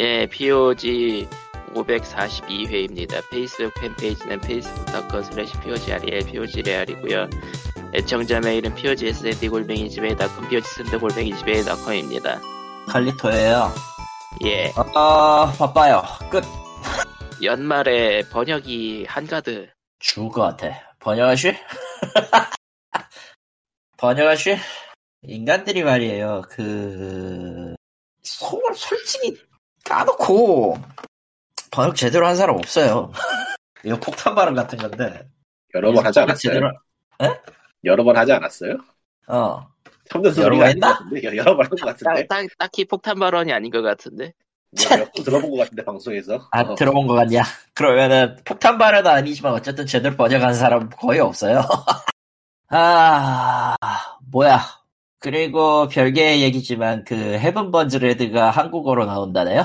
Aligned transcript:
예, 0.00 0.26
POG 0.26 1.28
542회입니다. 1.74 3.28
페이스북 3.30 3.74
팬페이지는 3.80 4.36
facebook.com 4.36 5.24
slash 5.24 5.60
POGREL, 5.60 6.24
POGREAL이고요. 6.24 7.28
애청자 7.94 8.38
메일은 8.38 8.76
POGSND 8.76 9.48
골뱅이 9.48 9.90
집에닷컴, 9.90 10.48
POGSND 10.48 10.98
골뱅이 10.98 11.34
집에닷컴입니다. 11.34 12.40
칼리토예요. 12.86 13.72
예, 14.44 14.72
아 14.76 15.52
바빠요. 15.58 16.04
끝. 16.30 16.44
연말에 17.42 18.22
번역이 18.28 19.06
한가득. 19.08 19.68
죽을 19.98 20.30
것 20.30 20.42
같아. 20.42 20.80
번역하실? 21.00 21.56
번역하실? 23.98 24.58
인간들이 25.22 25.82
말이에요. 25.82 26.42
그 26.50 27.74
소, 28.22 28.62
솔직히 28.76 29.36
까놓고 29.88 30.78
번역 31.70 31.96
제대로 31.96 32.26
한 32.26 32.36
사람 32.36 32.56
없어요. 32.56 33.10
이거 33.84 33.96
폭탄 33.98 34.34
발언 34.34 34.54
같은 34.54 34.78
건데. 34.78 35.28
여러 35.74 35.92
번 35.92 36.04
하지 36.06 36.20
않았어요? 36.20 36.36
제대로 36.52 36.72
여러 37.84 38.04
번 38.04 38.16
하지 38.16 38.32
않았어요? 38.32 38.76
어 39.28 39.66
참는 40.10 40.30
여러 40.38 40.56
소리가 40.56 40.64
번 40.64 40.68
아닌 40.68 40.80
것 40.80 40.88
했나? 40.88 41.30
여- 41.30 41.36
여러 41.36 41.56
번 41.56 41.66
한것 41.66 41.78
딱, 41.80 41.86
같은데? 41.86 42.26
딱, 42.26 42.46
딱 42.58 42.70
히 42.78 42.84
폭탄 42.86 43.18
발언이 43.18 43.52
아닌 43.52 43.70
것 43.70 43.82
같은데. 43.82 44.32
몇번 44.72 45.24
들어본 45.24 45.50
것 45.50 45.56
같은데 45.58 45.82
방송에서 45.84 46.48
아, 46.52 46.60
어. 46.60 46.74
들어본 46.74 47.06
것 47.06 47.14
같냐? 47.14 47.42
그러면은, 47.74 48.36
폭탄 48.44 48.76
발언은 48.76 49.10
아니지만, 49.10 49.54
어쨌든 49.54 49.86
제대로 49.86 50.14
번역한 50.14 50.52
사람 50.52 50.90
거의 50.90 51.20
없어요. 51.20 51.62
아, 52.68 53.76
뭐야. 54.30 54.60
그리고 55.20 55.88
별개의 55.88 56.42
얘기지만, 56.42 57.04
그, 57.04 57.14
Heaven 57.14 57.70
Burns 57.70 58.10
Red가 58.10 58.50
한국어로 58.50 59.06
나온다네요? 59.06 59.64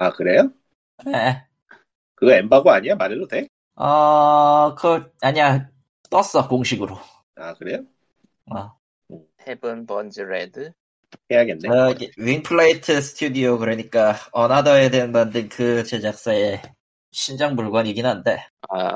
아 0.00 0.10
그래요? 0.12 0.50
네. 1.04 1.44
그거 2.14 2.32
엠바고 2.32 2.70
아니야? 2.70 2.94
말해도 2.94 3.28
돼? 3.28 3.48
어, 3.74 4.74
그, 4.74 5.12
아니야. 5.20 5.68
떴어, 6.10 6.48
공식으로. 6.48 6.96
아 7.36 7.52
그래요? 7.54 7.84
어. 8.46 8.72
Heaven 9.46 9.86
Burns 9.86 10.22
Red. 10.22 10.72
해야겠네 11.30 11.68
저기, 11.68 12.10
Wright 12.16 12.62
Flyer 12.62 13.00
Studio, 13.02 13.58
그러니까, 13.58 14.14
Another 14.32 14.88
Eden 14.90 15.12
만든 15.12 15.50
그 15.50 15.84
제작사의 15.84 16.62
신작 17.12 17.54
물건이긴 17.54 18.06
한데, 18.06 18.46
아, 18.70 18.94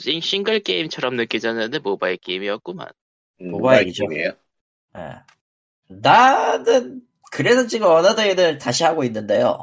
싱- 0.00 0.20
싱글 0.20 0.58
게임처럼 0.60 1.14
느껴졌는데 1.14 1.78
모바일 1.78 2.16
게임이었구만. 2.16 2.88
음, 3.40 3.50
모바일이죠. 3.52 4.04
모바일 4.04 4.18
게임이에요. 4.18 4.32
예. 4.96 5.94
나는 5.94 7.02
그래서 7.30 7.66
지금 7.68 7.86
어나더 7.86 8.22
에덴을 8.22 8.58
다시 8.58 8.82
하고 8.84 9.04
있는데요. 9.04 9.58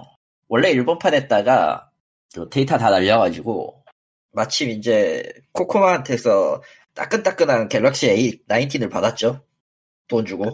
원래 0.52 0.69
일본판 0.71 1.13
했다가 1.13 1.89
그 2.35 2.49
데이터 2.49 2.77
다 2.77 2.89
날려가지고 2.89 3.85
마침 4.33 4.69
이제 4.69 5.31
코코마한테서 5.53 6.61
따끈따끈한 6.94 7.69
갤럭시 7.69 8.09
A 8.09 8.44
19을 8.49 8.91
받았죠. 8.91 9.45
돈 10.09 10.25
주고. 10.25 10.53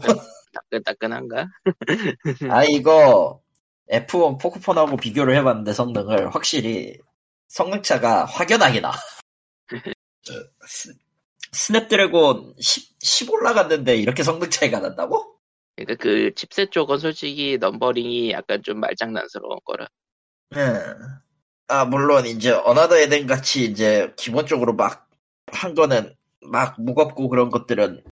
따끈따끈한가? 0.70 1.48
아 2.52 2.64
이거 2.66 3.42
F1 3.90 4.40
포코폰하고 4.40 4.98
비교를 4.98 5.36
해봤는데 5.38 5.74
성능을 5.74 6.36
확실히 6.36 7.00
성능 7.48 7.82
차가 7.82 8.24
확연하게 8.26 8.82
나. 8.82 8.92
스- 10.68 10.94
스냅드래곤 11.54 12.54
10, 12.60 13.00
10 13.02 13.32
올라갔는데 13.32 13.96
이렇게 13.96 14.22
성능 14.22 14.48
차이가 14.52 14.80
난다고? 14.80 15.37
그러니까 15.78 15.96
그 16.04 16.34
칩셋 16.36 16.72
쪽은 16.72 16.98
솔직히 16.98 17.58
넘버링이 17.60 18.32
약간 18.32 18.62
좀 18.64 18.80
말장난스러운 18.80 19.60
거라. 19.64 19.88
네. 20.50 20.60
아, 21.70 21.86
물론, 21.86 22.26
이제, 22.26 22.52
어나더 22.52 22.98
에덴 22.98 23.28
같이, 23.28 23.66
이제, 23.66 24.14
기본적으로 24.18 24.74
막, 24.74 25.10
한 25.48 25.76
거는, 25.76 26.16
막, 26.42 26.82
무겁고 26.82 27.28
그런 27.28 27.50
것들은, 27.50 28.04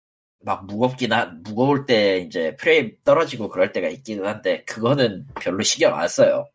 막, 0.44 0.66
무겁긴 0.66 1.14
한, 1.14 1.42
무거울 1.42 1.86
때, 1.86 2.20
이제, 2.20 2.56
프레임 2.58 2.98
떨어지고 3.06 3.48
그럴 3.48 3.72
때가 3.72 3.88
있기는 3.88 4.26
한데, 4.26 4.64
그거는 4.66 5.26
별로 5.40 5.64
신경 5.64 5.98
안 5.98 6.08
써요. 6.10 6.48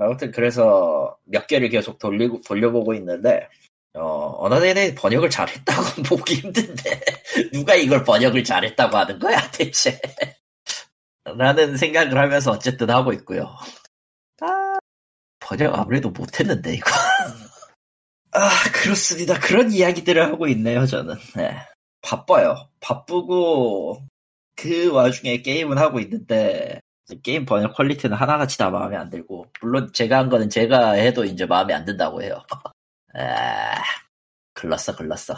아무튼, 0.00 0.30
그래서, 0.30 1.18
몇 1.24 1.48
개를 1.48 1.68
계속 1.68 1.98
돌리고, 1.98 2.40
돌려보고 2.46 2.94
있는데, 2.94 3.48
어, 3.94 4.48
에덴이 4.64 4.94
번역을 4.94 5.30
잘했다고 5.30 6.02
보기 6.08 6.34
힘든데, 6.36 7.00
누가 7.52 7.74
이걸 7.74 8.04
번역을 8.04 8.44
잘했다고 8.44 8.96
하는 8.96 9.18
거야, 9.18 9.50
대체. 9.50 10.00
라는 11.24 11.76
생각을 11.76 12.18
하면서 12.18 12.50
어쨌든 12.50 12.90
하고 12.90 13.12
있고요. 13.12 13.54
번역 15.52 15.78
아무래도 15.78 16.10
못했는데 16.10 16.74
이거. 16.74 16.90
아 18.32 18.48
그렇습니다. 18.72 19.38
그런 19.38 19.72
이야기들을 19.72 20.24
하고 20.24 20.48
있네요 20.48 20.86
저는. 20.86 21.16
네. 21.36 21.56
바빠요. 22.00 22.68
바쁘고 22.80 24.02
그 24.56 24.90
와중에 24.90 25.42
게임은 25.42 25.78
하고 25.78 26.00
있는데 26.00 26.80
게임 27.22 27.44
번역 27.44 27.74
quality는 27.74 28.16
하나같이 28.16 28.56
다 28.56 28.70
마음에 28.70 28.96
안 28.96 29.10
들고 29.10 29.46
물론 29.60 29.92
제가 29.92 30.18
한 30.18 30.30
거는 30.30 30.48
제가 30.48 30.92
해도 30.92 31.24
이제 31.24 31.44
마음에 31.44 31.74
안 31.74 31.84
든다고 31.84 32.22
해요. 32.22 32.42
아 33.14 33.74
글렀어 34.54 34.96
글렀어 34.96 35.34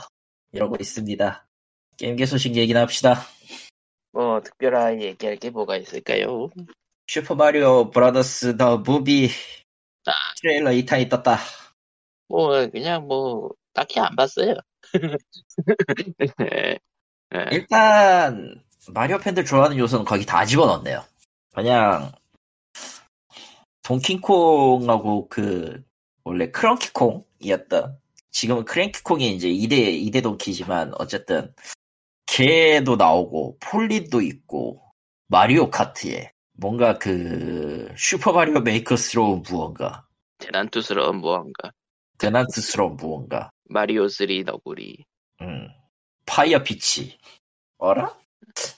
이러고 0.52 0.76
있습니다. 0.80 1.46
게임계 1.96 2.26
소식 2.26 2.56
얘기나 2.56 2.80
합시다. 2.82 3.22
뭐 4.12 4.40
특별하게 4.40 5.06
얘기할 5.06 5.36
게 5.36 5.50
뭐가 5.50 5.76
있을까요? 5.76 6.50
슈퍼마리오 7.08 7.90
브라더스 7.90 8.56
더 8.56 8.78
무비 8.78 9.28
아. 10.06 10.12
트레일러 10.40 10.70
2탄이 10.70 11.10
떴다. 11.10 11.38
뭐 12.28 12.68
그냥 12.70 13.06
뭐 13.06 13.50
딱히 13.72 14.00
안 14.00 14.14
봤어요. 14.14 14.54
예. 16.40 16.78
예. 17.34 17.48
일단 17.50 18.62
마리오 18.92 19.18
팬들 19.18 19.44
좋아하는 19.44 19.76
요소는 19.78 20.04
거기 20.04 20.24
다 20.24 20.44
집어넣었네요. 20.44 21.04
그냥 21.54 22.12
동키콩하고 23.82 25.28
그 25.28 25.82
원래 26.24 26.50
동키콩이었던 26.50 27.98
지금은 28.30 28.64
크랭키콩이 28.64 29.34
이제 29.34 29.48
2대 29.48 30.10
2대 30.10 30.22
동키지만 30.22 30.92
어쨌든 30.98 31.54
걔도 32.26 32.96
나오고 32.96 33.58
폴린도 33.60 34.22
있고 34.22 34.82
마리오 35.28 35.70
카트에 35.70 36.32
뭔가 36.52 36.98
그 36.98 37.92
슈퍼 37.96 38.32
마리오 38.32 38.60
메이커스러운 38.60 39.42
무언가 39.42 40.06
대난투스러운 40.38 41.16
무언가. 41.18 41.70
대난투스러운 42.18 42.96
무언가 42.96 43.50
마리오 43.64 44.08
3 44.08 44.26
너구리. 44.44 45.04
음, 45.40 45.68
파이어 46.26 46.62
피치. 46.62 47.18
어라? 47.78 48.14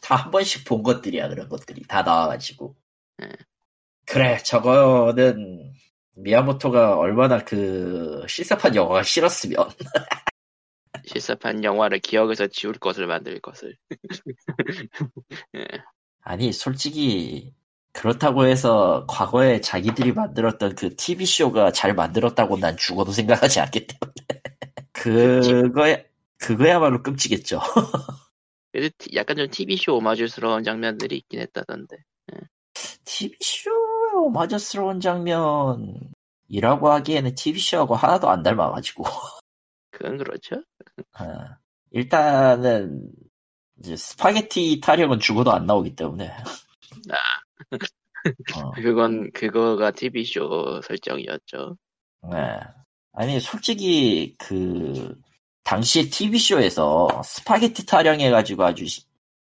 다 0.00 0.16
한 0.16 0.30
번씩 0.30 0.64
본 0.64 0.82
것들이야, 0.82 1.28
그런 1.28 1.48
것들이. 1.48 1.82
다 1.88 2.02
나와가지고. 2.02 2.74
음. 3.22 3.28
그래, 4.06 4.38
저거는, 4.38 5.72
미야모토가 6.16 6.96
얼마나 6.96 7.44
그, 7.44 8.24
실사판 8.28 8.74
영화가 8.74 9.02
싫었으면. 9.02 9.68
실사판 11.06 11.62
영화를 11.62 12.00
기억에서 12.00 12.46
지울 12.46 12.74
것을 12.74 13.06
만들 13.06 13.38
것을. 13.40 13.76
아니, 16.22 16.52
솔직히, 16.52 17.54
그렇다고 17.92 18.46
해서, 18.46 19.04
과거에 19.08 19.60
자기들이 19.60 20.12
만들었던 20.12 20.74
그 20.74 20.96
TV쇼가 20.96 21.72
잘 21.72 21.94
만들었다고 21.94 22.56
난 22.56 22.76
죽어도 22.76 23.12
생각하지 23.12 23.60
않기 23.60 23.86
때문에. 23.86 24.14
그거야, 24.92 25.98
그거야말로 26.38 27.02
끔찍했죠. 27.02 27.60
약간 29.14 29.36
좀 29.36 29.48
TV쇼 29.50 29.96
오마주스러운 29.96 30.64
장면들이 30.64 31.16
있긴 31.18 31.40
했다던데. 31.40 31.96
TV쇼 33.04 33.70
오마주스러운 34.26 35.00
장면이라고 35.00 36.90
하기에는 36.90 37.34
TV쇼하고 37.34 37.94
하나도 37.94 38.28
안 38.30 38.42
닮아가지고. 38.42 39.04
그건 39.90 40.18
그렇죠. 40.18 40.56
어, 41.18 41.24
일단은, 41.90 43.10
이제 43.78 43.96
스파게티 43.96 44.80
타령은 44.82 45.20
죽어도 45.20 45.52
안 45.52 45.66
나오기 45.66 45.96
때문에. 45.96 46.30
어, 48.54 48.70
그건 48.74 49.30
그거가 49.32 49.90
TV쇼 49.92 50.80
설정이었죠. 50.82 51.76
네. 52.30 52.60
아니, 53.12 53.40
솔직히, 53.40 54.34
그, 54.38 55.18
당시 55.62 56.10
TV쇼에서 56.10 57.22
스파게티 57.24 57.86
타령해가지고 57.86 58.64
아주, 58.64 58.86
시- 58.86 59.04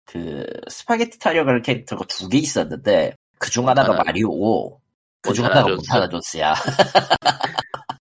그, 0.04 0.46
스파게티 0.68 1.18
타령을 1.18 1.62
캐릭터가 1.62 2.04
두 2.06 2.28
개 2.28 2.38
있었는데, 2.38 3.16
그중 3.38 3.68
하나가 3.68 3.92
하나- 3.92 4.04
마리오고, 4.04 4.80
그중 5.22 5.44
몬타나 5.44 5.60
하나가. 5.64 5.76
몬타나 5.76 6.08
존스야. 6.08 6.54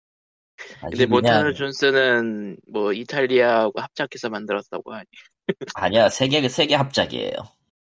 근데 0.82 1.06
몬타나 1.06 1.54
존스는 1.54 2.58
뭐 2.72 2.94
이탈리아하고 2.94 3.80
합작해서 3.82 4.30
만들었다고 4.30 4.94
하니. 4.94 5.06
아니야, 5.76 6.10
세계, 6.10 6.48
세계 6.48 6.76
합작이에요. 6.76 7.32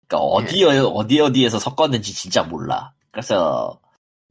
그니까, 0.07 0.17
어디, 0.23 0.63
어디, 0.63 1.19
어디에서 1.19 1.59
섞었는지 1.59 2.13
진짜 2.13 2.43
몰라. 2.43 2.93
그래서, 3.11 3.79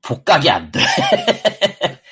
복각이 0.02 0.50
안 0.50 0.70
돼. 0.72 0.80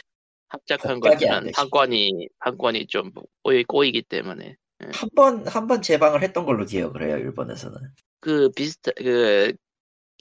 합작한 0.48 1.00
되지. 1.00 1.26
판권이 1.52 2.28
판권이 2.38 2.86
좀 2.86 3.10
꼬이, 3.42 3.64
꼬이기 3.64 4.02
때문에 4.02 4.56
한 4.92 5.08
번, 5.14 5.46
한 5.48 5.66
번 5.66 5.82
재방을 5.82 6.22
했던 6.22 6.46
걸로 6.46 6.64
기억을 6.64 7.02
해요, 7.08 7.16
일본에서는. 7.18 7.76
그 8.20 8.50
비슷 8.52 8.80
그, 8.96 9.52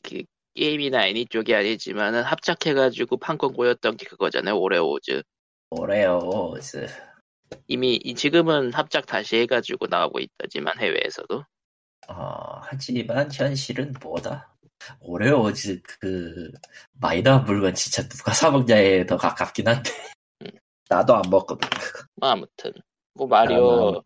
그 0.03 0.23
게임이나 0.55 1.07
애니 1.07 1.27
쪽이 1.27 1.53
아니지만은 1.53 2.23
합작해가지고 2.23 3.17
판권 3.17 3.53
꼬였던 3.53 3.97
게 3.97 4.05
그거잖아요 4.05 4.57
오레오즈 4.57 5.21
오래요, 5.71 6.19
이미 7.67 7.95
이- 7.95 8.15
지금은 8.15 8.73
합작 8.73 9.05
다시 9.05 9.37
해가지고 9.37 9.87
나오고 9.87 10.19
있다지만 10.19 10.79
해외에서도 10.79 11.43
어, 12.07 12.61
하지만 12.63 13.31
현실은 13.31 13.93
뭐다? 14.01 14.55
오레오즈 15.01 15.81
그 15.83 16.51
마이너한 16.99 17.45
물건 17.45 17.73
진짜 17.73 18.07
누가 18.07 18.31
사먹냐에 18.33 19.05
더 19.05 19.17
가깝긴 19.17 19.67
한데 19.67 19.91
음. 20.43 20.51
나도 20.89 21.15
안 21.15 21.23
먹거든. 21.29 21.67
뭐 22.15 22.29
아무튼 22.29 22.71
뭐 23.15 23.27
마리오 23.27 23.97
아, 23.97 24.01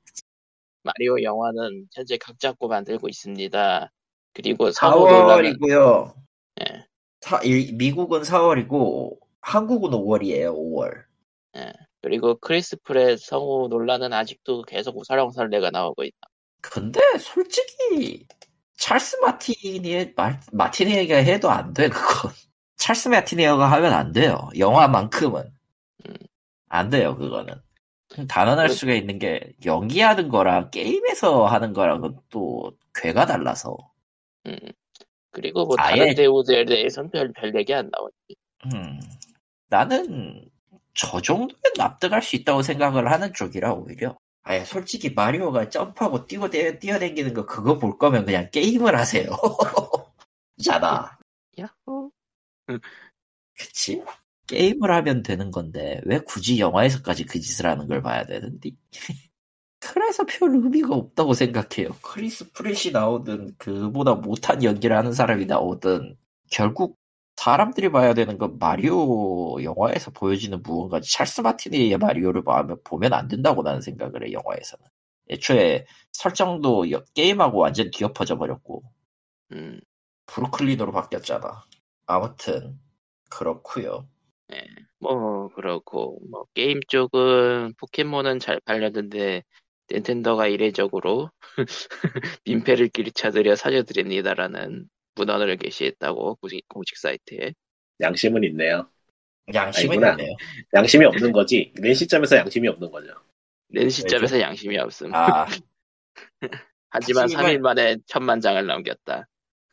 마리오 0.84 1.22
영화는 1.22 1.88
현재 1.94 2.18
각 2.18 2.40
잡고 2.40 2.68
만들고 2.69 3.10
있습니다. 3.10 3.92
그리고 4.34 4.72
성우 4.72 5.07
논란은 5.10 5.54
4월이고요. 5.60 6.13
예, 7.45 7.71
미국은 7.73 8.21
4월이고 8.21 9.17
한국은 9.41 9.91
5월이에요. 9.91 10.53
5월. 10.56 11.03
예. 11.57 11.73
그리고 12.01 12.35
크리스 12.39 12.77
프렛 12.83 13.19
성우 13.19 13.67
논란은 13.69 14.13
아직도 14.13 14.61
계속 14.63 15.03
설렁설레가 15.06 15.69
나오고 15.71 16.03
있다. 16.03 16.17
근데 16.61 17.00
솔직히 17.19 18.25
찰스 18.77 19.17
마티네이, 19.18 20.13
마, 20.15 20.39
마티네이가 20.54 21.18
해도 21.17 21.50
안 21.50 21.73
돼 21.73 21.89
그건. 21.89 22.31
찰스 22.77 23.09
마티네이가 23.10 23.69
하면 23.73 23.91
안 23.94 24.11
돼요. 24.13 24.50
영화만큼은 24.57 25.44
음. 26.07 26.13
안 26.69 26.89
돼요 26.89 27.17
그거는. 27.17 27.53
단언할 28.29 28.69
그- 28.69 28.73
수가 28.73 28.94
있는 28.94 29.19
게 29.19 29.53
연기하는 29.65 30.29
거랑 30.29 30.71
게임에서 30.71 31.45
하는 31.45 31.73
거랑은 31.73 32.17
또 32.29 32.71
궤가 32.95 33.25
달라서. 33.25 33.75
음. 34.47 34.57
그리고 35.31 35.66
뭐 35.66 35.76
아예- 35.78 36.00
다른 36.00 36.16
배우들에 36.16 36.66
대해서는 36.66 37.10
별, 37.12 37.31
별 37.34 37.56
얘기 37.56 37.74
안 37.74 37.90
나오지. 37.92 38.36
음, 38.74 39.00
나는 39.70 40.50
저 40.94 41.22
정도면 41.22 41.56
납득할 41.78 42.22
수 42.22 42.36
있다고 42.36 42.62
생각을 42.62 43.12
하는 43.12 43.34
쪽이라 43.34 43.74
오히려. 43.74 44.18
아예 44.44 44.64
솔직히 44.66 45.12
마리오가 45.12 45.70
점프하고 45.70 46.26
뛰고 46.26 46.50
대- 46.50 46.80
뛰어다니는 46.80 47.34
거 47.34 47.46
그거 47.46 47.78
볼 47.78 47.98
거면 47.98 48.26
그냥 48.26 48.50
게임을 48.52 48.98
하세요. 48.98 49.30
잖아. 50.64 51.18
야호. 51.60 52.12
그치? 53.56 54.02
게임을 54.48 54.92
하면 54.92 55.22
되는 55.22 55.52
건데 55.52 56.02
왜 56.06 56.20
굳이 56.20 56.60
영화에서까지 56.60 57.26
그 57.26 57.40
짓을 57.40 57.68
하는 57.68 57.88
걸 57.88 58.02
봐야 58.02 58.26
되는데? 58.26 58.72
그래서 59.80 60.26
별 60.26 60.52
의미가 60.56 60.94
없다고 60.94 61.34
생각해요. 61.34 61.90
크리스 62.02 62.52
프랫이 62.51 62.92
나오든 62.92 63.56
그보다 63.58 64.16
못한 64.16 64.64
연기를 64.64 64.96
하는 64.98 65.14
사람이 65.14 65.46
나오든 65.46 66.18
결국 66.52 66.98
사람들이 67.38 67.90
봐야 67.90 68.14
되는 68.14 68.38
건 68.38 68.58
마리오 68.60 69.64
영화에서 69.64 70.12
보여지는 70.12 70.62
무언가지 70.62 71.10
찰스 71.12 71.42
마티네이의 71.42 71.98
마리오를 71.98 72.44
보면, 72.84 73.14
안 73.14 73.28
된다고 73.30 73.64
나는 73.64 73.80
생각을 73.81 74.28
해 74.28 74.34
영화에서는. 74.34 74.86
애초에 75.30 75.86
설정도 76.12 76.92
여- 76.92 77.04
게임하고 77.14 77.60
완전 77.60 77.90
뒤엎어져 77.92 78.38
버렸고 78.38 78.84
음, 79.54 79.80
브루클린으로 80.26 80.92
바뀌었잖아. 80.92 81.64
아무튼 82.08 82.80
그렇고요. 83.30 84.08
뭐 85.00 85.48
그렇고 85.50 86.20
뭐 86.30 86.46
게임 86.56 86.80
쪽은 86.88 87.74
포켓몬은 87.78 88.40
잘 88.40 88.60
팔렸는데 88.66 89.44
닌텐도가 89.91 90.47
이례적으로 90.47 91.31
민폐를 92.45 92.89
끼쳐드려 92.89 93.56
사죄드립니다라는 93.56 94.88
문헌을 95.15 95.57
게시했다고 95.57 96.36
공식, 96.36 96.68
공식 96.68 96.97
사이트에 96.97 97.53
양심은 98.01 98.44
있네요. 98.45 98.89
양심은 99.53 99.97
아니구나. 100.03 100.12
있네요. 100.12 100.36
양심이 100.74 101.06
없는 101.06 101.31
거지. 101.31 101.74
낸 101.75 101.94
시점에서 101.94 102.38
양심이 102.38 102.68
없는 102.68 102.91
거죠. 102.91 103.13
낸 103.68 103.89
시점에서 103.89 104.39
양심이 104.39 104.77
없음. 104.77 105.13
아, 105.13 105.45
하지만 106.89 107.24
하지만- 107.24 107.45
3일 107.45 107.59
만에 107.59 107.97
천만 108.06 108.42
장을 108.42 108.63
넘겼다. 108.65 109.27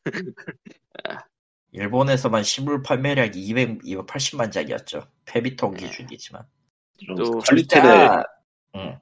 일본에서만 1.72 2.42
실물 2.42 2.82
판매량이 2.82 3.32
200, 3.38 3.82
280만 3.82 4.50
장이었죠. 4.50 5.06
패미통 5.26 5.74
네. 5.74 5.86
기준이지만. 5.86 6.42
좀 7.04 7.21
더 7.21 7.38
quality를 7.40 8.24
진 8.72 8.98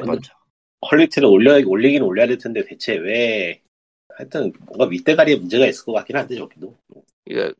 먼저. 0.06 0.32
quality를 0.80 1.26
올려 1.28 1.54
올리긴 1.66 2.02
올려야 2.02 2.26
될 2.26 2.36
텐데 2.38 2.62
대체 2.64 2.94
왜 2.96 3.62
하여튼 4.16 4.52
뭔가 4.66 4.84
윗대가리에 4.86 5.36
문제가 5.36 5.66
있을 5.66 5.84
것 5.86 5.92
같긴 5.94 6.16
한데 6.16 6.36
저기도 6.36 6.76
이거 7.26 7.52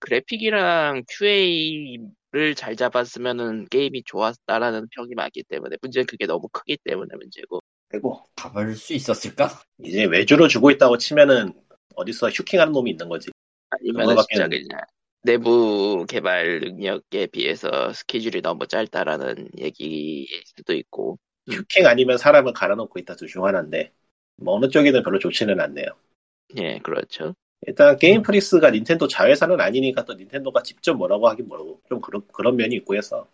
그래픽이랑 0.00 1.04
QA를 1.08 2.54
잘 2.56 2.76
잡았으면은 2.76 3.68
게임이 3.70 4.02
좋았다라는 4.04 4.88
평이 4.90 5.14
많기 5.14 5.42
때문에 5.44 5.76
문제는 5.80 6.06
그게 6.06 6.26
너무 6.26 6.48
크기 6.52 6.76
때문에 6.84 7.08
문제고 7.16 7.60
그리고 7.88 8.22
가볼 8.36 8.76
수 8.76 8.92
있었을까? 8.94 9.48
이제 9.82 10.04
외주로 10.04 10.46
주고 10.46 10.70
있다고 10.70 10.96
치면은 10.98 11.52
어디서 11.96 12.30
휴킹하는 12.30 12.72
놈이 12.72 12.90
있는 12.90 13.08
거지. 13.08 13.30
아니면 13.70 14.06
그거밖에는- 14.06 14.26
진짜 14.30 14.48
그냥 14.48 14.80
내부 15.22 16.06
개발 16.08 16.60
능력에 16.60 17.26
비해서 17.26 17.92
스케줄이 17.92 18.40
너무 18.40 18.66
짧다라는 18.66 19.50
얘기일 19.58 20.26
수도 20.46 20.72
있고 20.74 21.18
음. 21.48 21.54
휴킹 21.54 21.86
아니면 21.86 22.16
사람을 22.18 22.52
갈아놓고 22.52 22.98
있다 23.00 23.16
둘중 23.16 23.44
하나인데 23.44 23.92
뭐 24.36 24.54
어느 24.54 24.68
쪽이든 24.68 25.02
별로 25.02 25.18
좋지는 25.18 25.60
않네요. 25.60 25.86
예 26.56 26.78
그렇죠 26.78 27.34
일단 27.66 27.96
게임 27.98 28.22
프리크가 28.22 28.70
닌텐도 28.70 29.06
자회사는 29.06 29.60
아니니까 29.60 30.04
또 30.04 30.14
닌텐도가 30.14 30.62
직접 30.62 30.94
뭐라고 30.94 31.28
하긴 31.28 31.46
뭐라고 31.46 31.80
좀 31.88 32.00
그런 32.00 32.22
그런 32.32 32.56
면이 32.56 32.76
있고 32.76 32.96
해서 32.96 33.28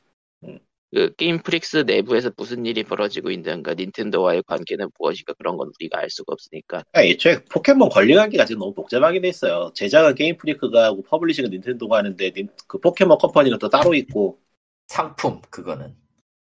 그 0.95 1.15
게임 1.17 1.39
프리크 1.43 1.79
내부에서 1.79 2.31
무슨 2.37 2.65
일이 2.65 2.83
벌어지고 2.85 3.31
있는가 3.31 3.75
닌텐도와의 3.75 4.45
관계는 4.47 4.89
무엇인가 4.99 5.33
그런 5.35 5.57
건 5.57 5.71
우리가 5.79 5.99
알 5.99 6.09
수가 6.09 6.33
없으니까 6.33 6.85
아, 6.93 7.03
애초에 7.03 7.45
포켓몬 7.45 7.89
권리관계가 7.89 8.45
지금 8.45 8.61
너무 8.61 8.73
복잡하게 8.75 9.21
돼 9.21 9.29
있어요. 9.29 9.71
제작은 9.75 10.15
게임 10.15 10.37
프리크가 10.37 10.85
하고 10.85 11.03
publishing은 11.03 11.51
닌텐도가 11.51 11.99
하는데 11.99 12.31
닌- 12.33 12.49
그 12.67 12.79
포켓몬 12.79 13.19
컴퍼니는 13.19 13.59
또 13.59 13.69
따로 13.69 13.95
있고 13.95 14.39
상품, 14.87 15.41
그거는. 15.51 15.95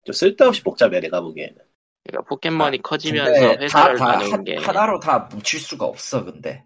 좀 0.06 0.14
쓸데없이 0.14 0.64
복잡해 0.64 1.00
내가 1.02 1.22
보기에는. 1.22 1.58
그러니까 2.06 2.28
포켓몬이 2.30 2.78
아, 2.78 2.82
커지면서 2.82 3.32
회사를 3.60 3.98
다, 3.98 4.20
다 4.20 4.20
한- 4.32 4.44
게 4.44 4.56
하나로 4.56 5.00
다 5.00 5.30
뭉칠 5.32 5.60
수가 5.60 5.86
없어, 5.86 6.24
근데. 6.24 6.64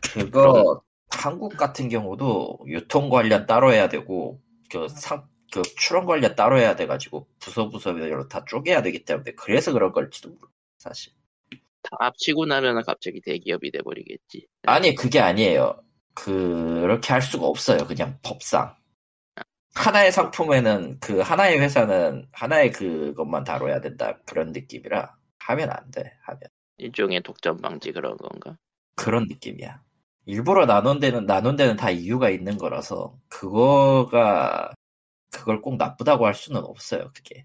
그거, 0.00 0.52
그럼. 0.52 0.80
한국 1.10 1.56
같은 1.56 1.88
경우도 1.88 2.60
유통 2.66 3.10
관련 3.10 3.46
따로 3.46 3.72
해야 3.72 3.88
되고, 3.88 4.40
그 4.70 4.88
상, 4.88 5.28
그 5.52 5.62
출원 5.76 6.06
관련 6.06 6.34
따로 6.34 6.58
해야 6.58 6.74
돼가지고, 6.76 7.28
부서 7.38 7.68
부서별로 7.68 8.26
다 8.28 8.44
쪼개야 8.46 8.82
되기 8.82 9.04
때문에, 9.04 9.32
그래서 9.32 9.72
그런 9.72 9.92
걸지도 9.92 10.30
몰라, 10.30 10.50
사실. 10.78 11.12
다 11.82 11.90
합치고 11.98 12.46
나면 12.46 12.82
갑자기 12.84 13.20
대기업이 13.20 13.70
돼버리겠지 13.72 14.46
아니, 14.66 14.94
그게 14.94 15.20
아니에요. 15.20 15.82
그렇게 16.14 17.12
할 17.12 17.20
수가 17.20 17.46
없어요, 17.46 17.86
그냥 17.86 18.18
법상. 18.22 18.74
하나의 19.74 20.12
상품에는, 20.12 20.98
그 21.00 21.20
하나의 21.20 21.60
회사는 21.60 22.28
하나의 22.32 22.72
그것만 22.72 23.44
다뤄야 23.44 23.80
된다, 23.80 24.18
그런 24.26 24.52
느낌이라, 24.52 25.14
하면 25.40 25.70
안 25.70 25.90
돼, 25.90 26.16
하면. 26.22 26.40
일종의 26.78 27.22
독점 27.22 27.58
방지 27.58 27.92
그런 27.92 28.16
건가 28.16 28.56
그런 28.94 29.26
느낌이야. 29.28 29.82
일부러 30.26 30.66
나눈 30.66 31.00
데는, 31.00 31.26
나눈 31.26 31.56
데는 31.56 31.76
다 31.76 31.90
이유가 31.90 32.30
있는 32.30 32.58
거라서, 32.58 33.18
그거가, 33.28 34.72
그걸 35.32 35.60
꼭 35.60 35.76
나쁘다고 35.76 36.26
할 36.26 36.34
수는 36.34 36.62
없어요, 36.62 37.10
그게. 37.14 37.44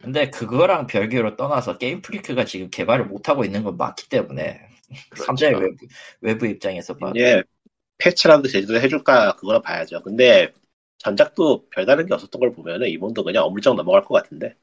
근데 0.00 0.30
그거랑 0.30 0.86
별개로 0.86 1.36
떠나서 1.36 1.78
게임 1.78 2.02
프리크가 2.02 2.44
지금 2.44 2.68
개발을 2.70 3.06
못하고 3.06 3.44
있는 3.44 3.64
건 3.64 3.76
맞기 3.76 4.08
때문에, 4.08 4.60
그렇죠. 5.10 5.24
삼자의 5.24 5.54
외부, 5.54 5.86
외부 6.20 6.46
입장에서 6.46 6.96
봐도. 6.96 7.18
이제 7.18 7.42
패치라도 7.98 8.48
제대로 8.48 8.80
해줄까 8.80 9.36
그거는 9.36 9.62
봐야죠. 9.62 10.02
근데 10.02 10.52
전작도 10.98 11.68
별다른 11.70 12.06
게 12.06 12.14
없었던 12.14 12.38
걸 12.38 12.52
보면은 12.52 12.88
이번도 12.88 13.24
그냥 13.24 13.44
어물쩍 13.44 13.76
넘어갈 13.76 14.02
것 14.02 14.14
같은데. 14.14 14.54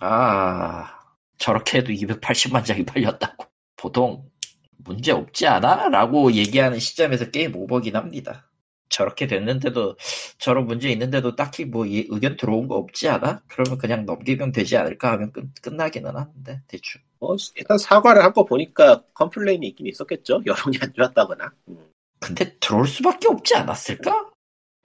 아, 0.00 0.98
저렇게 1.38 1.78
해도 1.78 1.92
280만 1.92 2.64
장이 2.64 2.84
팔렸다고. 2.84 3.46
보통, 3.76 4.30
문제 4.78 5.12
없지 5.12 5.46
않아? 5.46 5.88
라고 5.88 6.32
얘기하는 6.32 6.78
시점에서 6.78 7.30
game 7.30 7.56
over긴 7.56 7.96
합니다. 7.96 8.47
저렇게 8.88 9.26
됐는데도, 9.26 9.96
저런 10.38 10.66
문제 10.66 10.90
있는데도 10.90 11.36
딱히 11.36 11.64
뭐 11.64 11.86
이- 11.86 12.06
의견 12.10 12.36
들어온 12.36 12.68
거 12.68 12.76
없지 12.76 13.08
않아? 13.08 13.42
그러면 13.48 13.78
그냥 13.78 14.06
넘기면 14.06 14.52
되지 14.52 14.76
않을까 14.76 15.12
하면 15.12 15.32
끝, 15.32 15.46
끝나기는 15.62 16.14
하는데, 16.16 16.62
대충. 16.68 17.00
어, 17.20 17.34
일단 17.56 17.78
사과를 17.78 18.22
한 18.22 18.32
거 18.32 18.44
보니까 18.44 19.02
complain이 19.14 19.66
있긴 19.68 19.86
있었겠죠. 19.88 20.42
여론이 20.46 20.78
안 20.80 20.92
좋았다거나. 20.94 21.52
음. 21.68 21.88
근데 22.20 22.56
들어올 22.60 22.86
수밖에 22.86 23.28
없지 23.28 23.56
않았을까? 23.56 24.30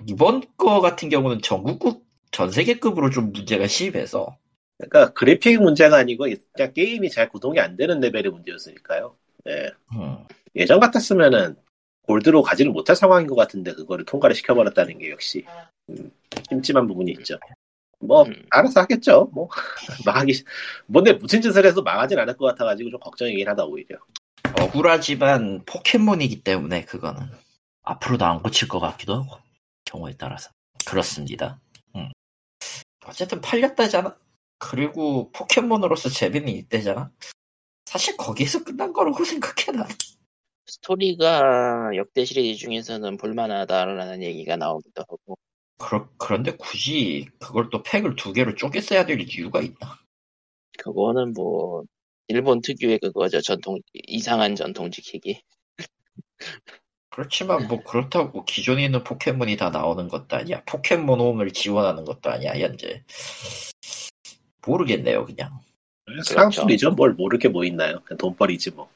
이번 0.07 0.41
거 0.57 0.81
같은 0.81 1.09
경우는 1.09 1.41
전국급 1.41 2.03
전 2.31 2.51
세계급으로 2.51 3.09
좀 3.11 3.31
문제가 3.31 3.67
심해서 3.67 4.37
그러니까 4.77 5.13
그래픽 5.13 5.61
문제가 5.61 5.97
아니고 5.97 6.25
그냥 6.53 6.73
게임이 6.73 7.09
잘 7.09 7.29
구동이 7.29 7.59
안 7.59 7.75
되는 7.77 7.99
레벨의 7.99 8.31
문제였으니까요. 8.31 9.15
예. 9.47 9.71
음, 9.95 10.17
예전 10.55 10.79
같았으면은 10.79 11.55
골드로 12.03 12.41
가지를 12.43 12.71
못할 12.71 12.95
상황인 12.95 13.27
것 13.27 13.35
같은데 13.35 13.73
그거를 13.73 14.05
통과를 14.05 14.35
시켜버렸다는 14.35 14.99
게 14.99 15.11
역시 15.11 15.45
음, 15.89 16.11
찜찜한 16.49 16.87
부분이 16.87 17.11
있죠. 17.11 17.37
뭐 17.99 18.23
음. 18.23 18.45
알아서 18.49 18.81
하겠죠. 18.81 19.29
뭐 19.33 19.49
망하기 20.05 20.43
뭔데 20.87 21.13
무슨 21.13 21.41
짓을 21.41 21.65
해서 21.65 21.81
망하진 21.81 22.19
않을 22.19 22.37
것 22.37 22.45
같아가지고 22.47 22.91
좀 22.91 22.99
걱정이긴 22.99 23.47
하다 23.47 23.65
오히려. 23.65 23.97
억울하지만 24.59 25.63
포켓몬이기 25.65 26.43
때문에 26.43 26.85
그거는 26.85 27.21
앞으로도 27.83 28.25
안 28.25 28.41
고칠 28.41 28.67
것 28.67 28.79
같기도 28.79 29.15
하고 29.15 29.37
경우에 29.85 30.13
따라서 30.17 30.51
그렇습니다. 30.85 31.59
음. 31.95 32.11
어쨌든 33.05 33.41
팔렸다잖아. 33.41 34.15
그리고 34.59 35.31
포켓몬으로서 35.31 36.09
재미는 36.09 36.49
있대잖아. 36.49 37.11
사실 37.85 38.15
거기에서 38.17 38.63
끝난 38.63 38.93
거라고 38.93 39.23
생각해 39.25 39.77
나. 39.77 39.87
스토리가 40.65 41.91
역대 41.95 42.25
시리즈 42.25 42.59
중에서는 42.59 43.17
볼만하다라는 43.17 44.23
얘기가 44.23 44.55
나오기도 44.55 45.01
하고 45.01 45.37
그러, 45.77 46.07
그런데 46.17 46.55
굳이 46.55 47.27
그걸 47.39 47.69
또 47.69 47.83
팩을 47.83 48.15
두 48.15 48.31
개로 48.31 48.55
쪼개 48.55 48.79
써야 48.79 49.05
될 49.05 49.19
이유가 49.21 49.61
있나? 49.61 49.99
그거는 50.77 51.33
뭐 51.33 51.83
일본 52.27 52.61
특유의 52.61 52.99
그거죠 52.99 53.41
전통 53.41 53.79
이상한 53.93 54.55
전통 54.55 54.89
지키기 54.89 55.41
그렇지만 57.09 57.67
뭐 57.67 57.83
그렇다고 57.83 58.43
기존에 58.43 58.85
있는 58.85 59.03
포켓몬이 59.03 59.55
다 59.55 59.69
나오는 59.69 60.07
것도 60.07 60.35
아니야. 60.35 60.63
포켓몬 60.65 61.19
홈을 61.19 61.51
지원하는 61.51 62.05
것도 62.05 62.31
아니야 62.31 62.53
현재. 62.57 63.03
모르겠네요 64.65 65.25
그냥. 65.25 65.59
상술이죠. 66.25 66.91
뭘 66.91 67.13
모르게 67.13 67.49
뭐 67.49 67.65
있나요? 67.65 67.99
그냥 68.03 68.17
돈벌이지 68.17 68.71
뭐. 68.71 68.89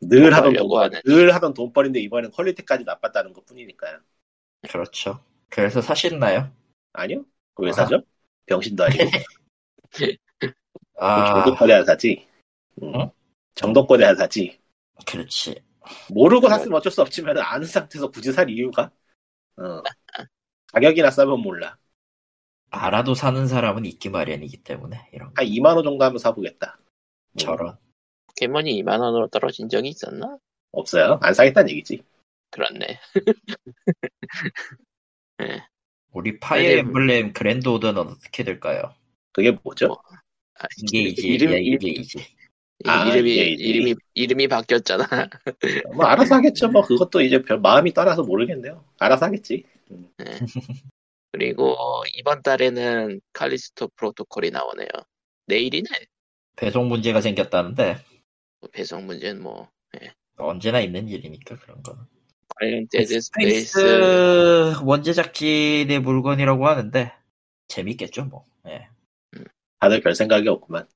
늘 0.00 0.34
하던 0.34 0.54
하는. 0.56 1.00
늘 1.04 1.34
하던 1.34 1.54
돈벌인데 1.54 2.00
이번엔 2.00 2.30
퀄리티까지 2.30 2.84
나빴다는 2.84 3.32
것 3.32 3.44
뿐이니까요. 3.46 3.98
그렇죠. 4.68 5.24
그래서 5.48 5.80
사셨나요? 5.80 6.50
아니요? 6.92 7.24
왜 7.56 7.70
아. 7.70 7.72
사죠? 7.72 8.02
병신도 8.46 8.84
아니고. 8.84 9.04
아 10.98 11.44
정도권에 11.44 11.74
안 11.74 11.84
사지. 11.84 12.26
음. 12.82 12.94
어? 12.94 13.12
정도권에 13.54 14.04
안 14.04 14.16
사지. 14.16 14.58
그렇지. 15.06 15.62
모르고 16.10 16.48
샀으면 16.48 16.74
어쩔 16.74 16.92
수 16.92 17.00
없지만 17.02 17.36
아는 17.38 17.66
상태에서 17.66 18.10
굳이 18.10 18.32
살 18.32 18.48
이유가? 18.50 18.90
어. 19.56 19.82
가격이나 20.72 21.10
싸면 21.10 21.40
몰라. 21.40 21.76
알아도 22.70 23.14
사는 23.14 23.46
사람은 23.46 23.84
있기 23.84 24.10
마련이기 24.10 24.62
때문에 24.62 25.08
이런 25.12 25.34
거. 25.34 25.42
한 25.42 25.46
2만 25.46 25.74
원 25.74 25.84
정도 25.84 26.04
하면 26.04 26.18
사보겠다. 26.18 26.78
음, 27.32 27.36
저런. 27.36 27.76
포켓몬이 28.34 28.82
2만 28.82 29.00
원으로 29.00 29.28
떨어진 29.28 29.68
적이 29.68 29.88
있었나? 29.90 30.38
없어요. 30.72 31.18
안 31.22 31.34
사겠다는 31.34 31.70
얘기지. 31.70 32.02
그렇네 32.50 32.98
우리 36.12 36.38
Fire 36.40 36.78
Emblem 36.78 37.32
Grand 37.32 37.68
Order는 37.68 38.02
어떻게 38.02 38.42
될까요? 38.42 38.92
그게 39.32 39.52
뭐죠? 39.52 39.86
뭐, 39.88 39.98
아, 40.58 40.66
이름- 40.92 41.52
야, 41.52 41.56
이름- 41.56 41.82
Engage. 41.82 42.18
아, 42.86 43.06
이름이 43.08 43.36
예, 43.36 43.42
예. 43.42 43.44
이름이 43.50 43.94
이름이 44.14 44.48
바뀌었잖아 44.48 45.04
뭐 45.94 46.06
알아서 46.06 46.36
하겠죠. 46.36 46.68
뭐 46.70 46.82
그것도 46.82 47.20
이제 47.20 47.40
별 47.42 47.60
마음이 47.60 47.92
떠나서 47.92 48.22
모르겠네요. 48.24 48.84
알아서 48.98 49.26
하겠지. 49.26 49.64
그리고 51.30 51.76
이번 52.14 52.42
달에는 52.42 53.20
칼리스토 53.32 53.88
프로토콜이 53.96 54.50
나오네요 54.50 54.88
내일이네 55.46 55.88
배송 56.56 56.88
문제가 56.88 57.20
생겼다는데 57.20 57.94
뭐 57.94 58.02
배송 58.72 59.06
문제는 59.06 59.42
뭐 59.42 59.68
언제나 60.36 60.80
있는 60.80 61.08
일이니까 61.08 61.56
그런 61.58 61.82
거는. 61.82 62.02
관련 62.56 62.86
Dead 62.90 63.20
Space 63.20 64.74
원제작진의 64.82 66.00
물건이라고 66.00 66.66
하는데 66.66 67.12
재밌겠죠 67.68 68.24
뭐. 68.24 68.44
예. 68.66 68.88
다들 69.78 70.00
별 70.02 70.14
생각이 70.14 70.48
없구만. 70.48 70.86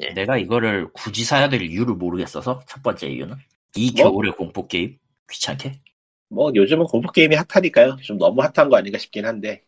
예. 0.00 0.10
내가 0.10 0.36
이거를 0.36 0.92
굳이 0.92 1.24
사야 1.24 1.48
될 1.48 1.62
이유를 1.62 1.94
모르겠어서 1.94 2.62
첫 2.66 2.82
번째 2.82 3.08
이유는 3.08 3.36
이 3.76 3.92
뭐? 3.96 4.04
겨울에 4.04 4.30
공포 4.32 4.66
게임 4.66 4.98
귀찮게. 5.30 5.80
뭐 6.28 6.50
요즘은 6.54 6.86
공포 6.86 7.10
게임이 7.12 7.36
핫하니까요. 7.36 7.96
좀 8.02 8.18
너무 8.18 8.42
핫한 8.42 8.68
거 8.68 8.76
아닌가 8.76 8.98
싶긴 8.98 9.24
한데. 9.24 9.64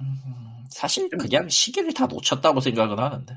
음, 0.00 0.64
사실 0.70 1.08
그냥 1.08 1.48
시기를 1.48 1.94
다 1.94 2.06
놓쳤다고 2.06 2.60
생각은 2.60 2.98
하는데. 2.98 3.36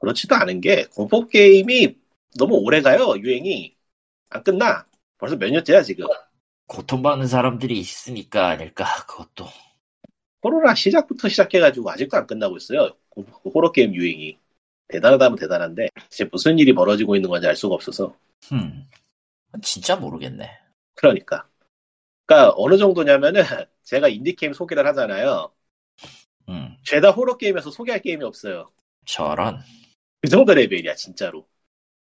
그렇지도 0.00 0.34
않은 0.34 0.60
게 0.60 0.86
공포 0.86 1.28
게임이 1.28 2.01
너무 2.38 2.56
오래 2.56 2.80
가요. 2.80 3.14
유행이 3.18 3.74
안 4.30 4.42
끝나. 4.42 4.86
벌써 5.18 5.36
몇 5.36 5.50
년째야 5.50 5.82
지금. 5.82 6.06
고통받는 6.66 7.26
사람들이 7.26 7.78
있으니까 7.78 8.48
아닐까 8.48 8.84
그것도. 9.06 9.46
코로나 10.40 10.74
시작부터 10.74 11.28
시작해가지고 11.28 11.90
아직도 11.90 12.16
안 12.16 12.26
끝나고 12.26 12.56
있어요. 12.56 12.96
호러 13.44 13.70
게임 13.70 13.94
유행이. 13.94 14.38
대단하다면 14.88 15.38
대단한데 15.38 15.88
진짜 16.08 16.28
무슨 16.32 16.58
일이 16.58 16.74
벌어지고 16.74 17.16
있는 17.16 17.30
건지 17.30 17.46
알 17.46 17.56
수가 17.56 17.74
없어서. 17.74 18.16
음. 18.52 18.86
진짜 19.62 19.96
모르겠네. 19.96 20.50
그러니까. 20.94 21.46
그러니까 22.26 22.54
어느 22.56 22.76
정도냐면은 22.78 23.42
제가 23.84 24.08
인디 24.08 24.34
게임 24.34 24.52
소개를 24.52 24.86
하잖아요. 24.88 25.52
음. 26.48 26.76
죄다 26.84 27.10
호러 27.10 27.36
게임에서 27.36 27.70
소개할 27.70 28.00
게임이 28.02 28.24
없어요. 28.24 28.70
저런. 29.04 29.60
그 30.20 30.28
정도 30.28 30.54
레벨이야 30.54 30.94
진짜로. 30.94 31.46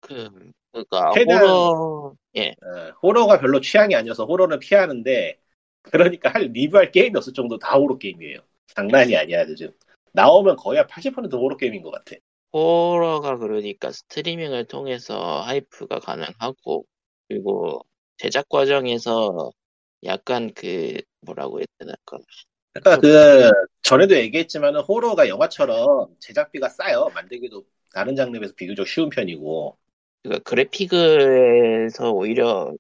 그 0.01 0.29
그니까 0.73 1.11
최대한- 1.15 1.43
호러 1.45 2.15
예 2.37 2.51
어, 2.63 2.91
호러가 3.03 3.39
별로 3.41 3.61
취향이 3.61 3.95
아니어서 3.95 4.25
호러는 4.25 4.59
피하는데 4.59 5.39
그러니까 5.83 6.31
할 6.31 6.43
리뷰할 6.53 6.91
게임이 6.91 7.17
없을 7.17 7.33
정도 7.33 7.59
다 7.59 7.77
호러 7.77 7.99
게임이에요. 7.99 8.41
장난이 8.75 9.17
아니야 9.17 9.43
요즘. 9.49 9.73
나오면 10.13 10.57
거의 10.57 10.79
한 10.79 10.87
80% 10.87 11.35
호러 11.37 11.57
게임인 11.57 11.83
것 11.83 11.91
같아. 11.91 12.17
호러가 12.53 13.37
그러니까 13.37 13.91
스트리밍을 13.93 14.67
통해서 14.67 15.41
하이프가 15.43 16.01
가능하고 16.01 16.85
그리고 17.29 17.81
제작 18.17 18.49
과정에서 18.49 19.51
약간 20.05 20.53
그 20.55 21.01
뭐라고 21.21 21.59
해야 21.59 21.67
되나 21.79 21.93
그 22.05 22.19
그러니까 22.73 23.01
그 23.01 23.51
전에도 23.83 24.15
얘기했지만은 24.17 24.81
호러가 24.83 25.29
영화처럼 25.29 26.15
제작비가 26.21 26.69
싸요. 26.69 27.09
만들기도 27.15 27.65
다른 27.93 28.15
장르에서 28.15 28.55
비교적 28.55 28.87
쉬운 28.87 29.09
편이고. 29.09 29.77
그러니까 30.23 30.43
그래픽에서 30.45 32.11
오히려 32.13 32.73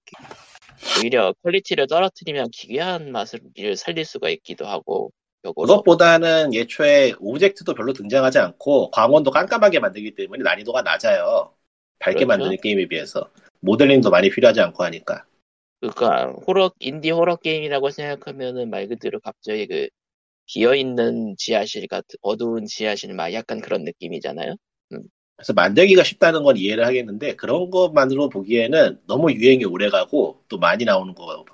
오히려 0.98 1.34
퀄리티를 1.42 1.86
떨어뜨리면 1.86 2.50
기괴한 2.52 3.12
맛을 3.12 3.40
살릴 3.76 4.04
수가 4.04 4.28
있기도 4.30 4.66
하고 4.66 5.12
그것보다는 5.42 6.52
애초에 6.52 7.14
object도 7.20 7.74
별로 7.74 7.92
등장하지 7.92 8.38
않고 8.38 8.90
광원도 8.90 9.30
깜깜하게 9.30 9.78
만들기 9.78 10.14
때문에 10.14 10.42
난이도가 10.42 10.82
낮아요. 10.82 11.52
밝게 12.00 12.24
그렇죠. 12.24 12.28
만드는 12.28 12.56
게임에 12.60 12.86
비해서 12.86 13.30
모델링도 13.60 14.10
많이 14.10 14.30
필요하지 14.30 14.60
않고 14.60 14.84
하니까. 14.84 15.24
그러니까 15.80 16.32
호러 16.46 16.72
인디 16.80 17.10
호러 17.10 17.36
게임이라고 17.36 17.90
생각하면은 17.90 18.70
말 18.70 18.88
그대로 18.88 19.20
갑자기 19.20 19.66
그 19.66 19.88
비어 20.46 20.74
있는 20.74 21.34
지하실 21.36 21.86
같은 21.88 22.16
어두운 22.22 22.66
지하실 22.66 23.14
막 23.14 23.32
약간 23.32 23.60
그런 23.60 23.84
느낌이잖아요. 23.84 24.56
그래서 25.38 25.52
만들기가 25.52 26.02
쉽다는 26.02 26.42
건 26.42 26.56
이해를 26.56 26.84
하겠는데 26.84 27.36
그런 27.36 27.70
것만으로 27.70 28.28
보기에는 28.28 29.00
너무 29.06 29.32
유행이 29.32 29.64
오래가고 29.64 30.42
또 30.48 30.58
많이 30.58 30.84
나오는 30.84 31.14
거 31.14 31.44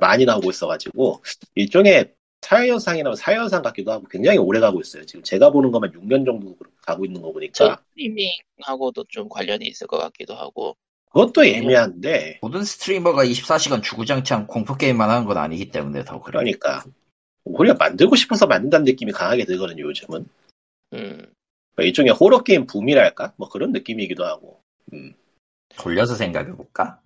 많이 0.00 0.24
나오고 0.24 0.50
있어가지고 0.50 1.22
일종의 1.54 2.14
사회현상이나 2.40 3.14
사회현상 3.14 3.60
같기도 3.60 3.92
하고 3.92 4.06
굉장히 4.08 4.38
오래 4.38 4.60
가고 4.60 4.80
있어요. 4.80 5.04
지금 5.04 5.22
제가 5.22 5.50
보는 5.50 5.70
것만 5.70 5.92
6년 5.92 6.24
정도 6.24 6.56
가고 6.80 7.04
있는 7.04 7.20
거저 7.20 7.32
보니까 7.34 7.82
스트리밍하고도 7.90 9.04
좀 9.10 9.28
관련이 9.28 9.66
있을 9.66 9.86
것 9.86 9.98
같기도 9.98 10.34
하고 10.34 10.74
그것도 11.12 11.44
애매한데 11.44 12.38
모든 12.40 12.64
스트리머가 12.64 13.26
24시간 13.26 13.82
주구장창 13.82 14.46
공포 14.46 14.74
게임만 14.74 15.10
하는 15.10 15.26
건 15.26 15.36
아니기 15.36 15.70
때문에 15.70 16.04
더 16.04 16.18
그래. 16.18 16.38
그러니까 16.38 16.82
우리가 17.44 17.76
만들고 17.76 18.16
싶어서 18.16 18.46
만든다는 18.46 18.84
느낌이 18.84 19.12
강하게 19.12 19.44
들거든요. 19.44 19.84
요즘은 19.84 20.26
음 20.94 21.26
일종의 21.78 22.12
호러 22.12 22.42
게임 22.42 22.66
붐이랄까 22.66 23.34
뭐 23.36 23.48
그런 23.48 23.72
느낌이기도 23.72 24.24
하고 24.24 24.60
음. 24.92 25.14
돌려서 25.76 26.14
생각해 26.14 26.52
볼까? 26.52 27.00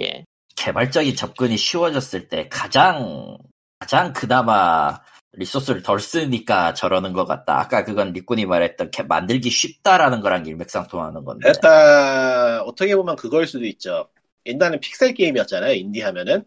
예. 0.00 0.24
개발적인 0.54 1.16
접근이 1.16 1.56
쉬워졌을 1.56 2.28
때 2.28 2.48
가장 2.48 3.38
가장 3.78 4.12
그나마 4.12 5.00
리소스를 5.32 5.82
덜 5.82 5.98
쓰니까 5.98 6.74
저러는 6.74 7.14
것 7.14 7.24
같다. 7.24 7.58
아까 7.58 7.84
그건 7.84 8.12
리꾼이 8.12 8.44
말했던 8.44 8.90
개- 8.90 9.02
만들기 9.02 9.48
쉽다라는 9.48 10.20
거랑 10.20 10.44
일맥상통하는 10.46 11.24
건데. 11.24 11.48
약간 11.48 12.60
어떻게 12.60 12.94
보면 12.94 13.16
그걸 13.16 13.46
수도 13.46 13.64
있죠. 13.64 14.08
옛날엔 14.44 14.80
픽셀 14.80 15.14
게임이었잖아요. 15.14 15.72
인디 15.72 16.00
하면은 16.02 16.44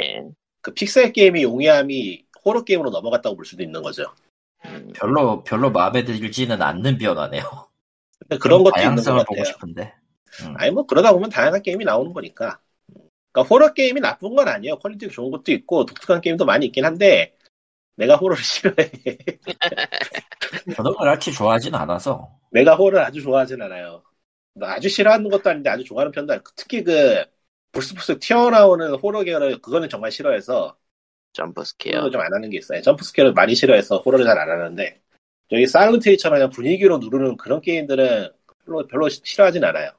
예. 0.00 0.22
그 0.62 0.72
픽셀 0.72 1.12
게임의 1.12 1.42
용이함이 1.42 2.24
호러 2.44 2.62
게임으로 2.62 2.90
넘어갔다고 2.90 3.36
볼 3.36 3.44
수도 3.44 3.62
있는 3.62 3.82
거죠. 3.82 4.04
음, 4.66 4.92
별로 4.94 5.42
별로 5.44 5.70
마음에 5.70 6.04
들지는 6.04 6.62
않는 6.62 6.98
변화네요. 6.98 7.42
근데 8.20 8.38
그런 8.38 8.64
것도 8.64 8.82
있는 8.82 9.04
것 9.04 9.14
다양성을 9.14 9.24
보고 9.24 9.40
같아요. 9.40 9.44
싶은데. 9.44 9.94
음. 10.42 10.54
아니 10.56 10.70
뭐 10.70 10.86
그러다 10.86 11.12
보면 11.12 11.30
다양한 11.30 11.62
게임이 11.62 11.84
나오는 11.84 12.12
거니까. 12.12 12.58
그러니까 13.32 13.48
호러 13.54 13.72
게임이 13.74 14.00
나쁜 14.00 14.34
건 14.34 14.48
아니에요. 14.48 14.78
퀄리티가 14.78 15.12
좋은 15.12 15.30
것도 15.30 15.52
있고 15.52 15.84
독특한 15.86 16.20
게임도 16.20 16.44
많이 16.44 16.66
있긴 16.66 16.84
한데 16.84 17.36
내가 17.96 18.16
호러를 18.16 18.42
싫어해. 18.44 18.90
저도 20.76 20.96
그렇게 20.96 21.30
좋아하진 21.30 21.74
않아서. 21.74 22.30
내가 22.50 22.76
호러를 22.76 23.00
아주 23.04 23.20
좋아하진 23.22 23.60
않아요. 23.62 24.02
뭐 24.54 24.68
아주 24.68 24.88
싫어하는 24.88 25.30
것도 25.30 25.50
아닌데 25.50 25.70
아주 25.70 25.84
좋아하는 25.84 26.12
편도 26.12 26.32
아니고 26.32 26.50
특히 26.56 26.82
그 26.84 27.24
불쑥불쑥 27.72 28.20
튀어나오는 28.20 28.94
호러 28.94 29.24
계열을 29.24 29.60
그거는 29.60 29.88
정말 29.88 30.12
싫어해서 30.12 30.76
jump 31.34 31.64
scare. 31.64 31.92
호러를 32.00 32.12
좀안 32.12 32.34
하는 32.34 32.50
게 32.50 32.58
있어요. 32.58 32.82
jump 32.82 33.04
scare를 33.04 33.34
많이 33.34 33.56
싫어해서 33.56 33.98
호러를 34.00 34.26
잘 34.26 34.38
안 34.38 34.50
하는데 34.50 35.00
저기 35.50 35.66
Silent 35.68 36.10
Hill처럼 36.10 36.38
그냥 36.38 36.50
분위기로 36.50 36.98
누르는 36.98 37.38
그런 37.38 37.62
게임들은 37.62 38.30
별로, 38.66 38.86
별로 38.88 39.10
시- 39.10 39.22
싫어하진 39.24 39.64
않아요. 39.64 39.92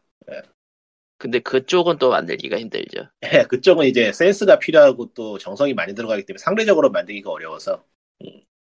근데 1.17 1.39
그쪽은 1.39 1.97
또 1.97 2.09
만들기가 2.09 2.59
힘들죠. 2.59 3.07
예, 3.33 3.43
그쪽은 3.43 3.87
이제 3.87 4.11
센스가 4.11 4.59
필요하고 4.59 5.13
또 5.13 5.37
정성이 5.37 5.73
많이 5.73 5.93
들어가기 5.95 6.25
때문에 6.25 6.39
상대적으로 6.39 6.89
만들기가 6.91 7.31
어려워서 7.31 7.83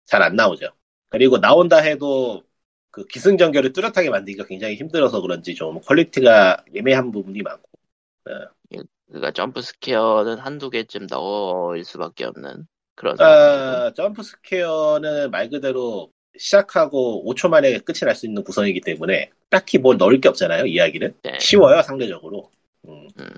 잘안 0.06 0.36
나오죠. 0.36 0.68
그리고 1.10 1.40
나온다 1.40 1.78
해도 1.78 2.44
그 2.92 3.06
기승전결을 3.06 3.74
뚜렷하게 3.74 4.10
만들기가 4.10 4.46
굉장히 4.46 4.76
힘들어서 4.76 5.22
그런지 5.22 5.56
좀 5.56 5.80
퀄리티가 5.82 6.66
애매한 6.76 7.12
부분이 7.12 7.42
많고 7.42 7.70
그러니까 9.08 9.32
jump 9.32 9.62
scare는 9.62 10.38
한두 10.40 10.70
개쯤 10.70 11.08
넣을 11.10 11.84
수밖에 11.84 12.26
없는 12.26 12.68
그런. 12.96 13.18
아, 13.18 13.92
jump 13.96 14.24
scare는 14.24 15.32
말 15.32 15.50
그대로 15.50 16.12
시작하고 16.38 17.26
5초 17.28 17.48
만에 17.50 17.78
끝이 17.80 18.00
날 18.04 18.16
수 18.16 18.26
있는 18.26 18.44
구성이기 18.44 18.82
때문에 18.82 19.32
딱히 19.50 19.78
뭘 19.78 19.98
넣을 19.98 20.20
게 20.20 20.28
없잖아요 20.30 20.66
이야기는 20.66 21.16
네. 21.24 21.38
쉬워요 21.40 21.82
상대적으로 21.82 22.52
음. 22.88 23.08
음. 23.20 23.30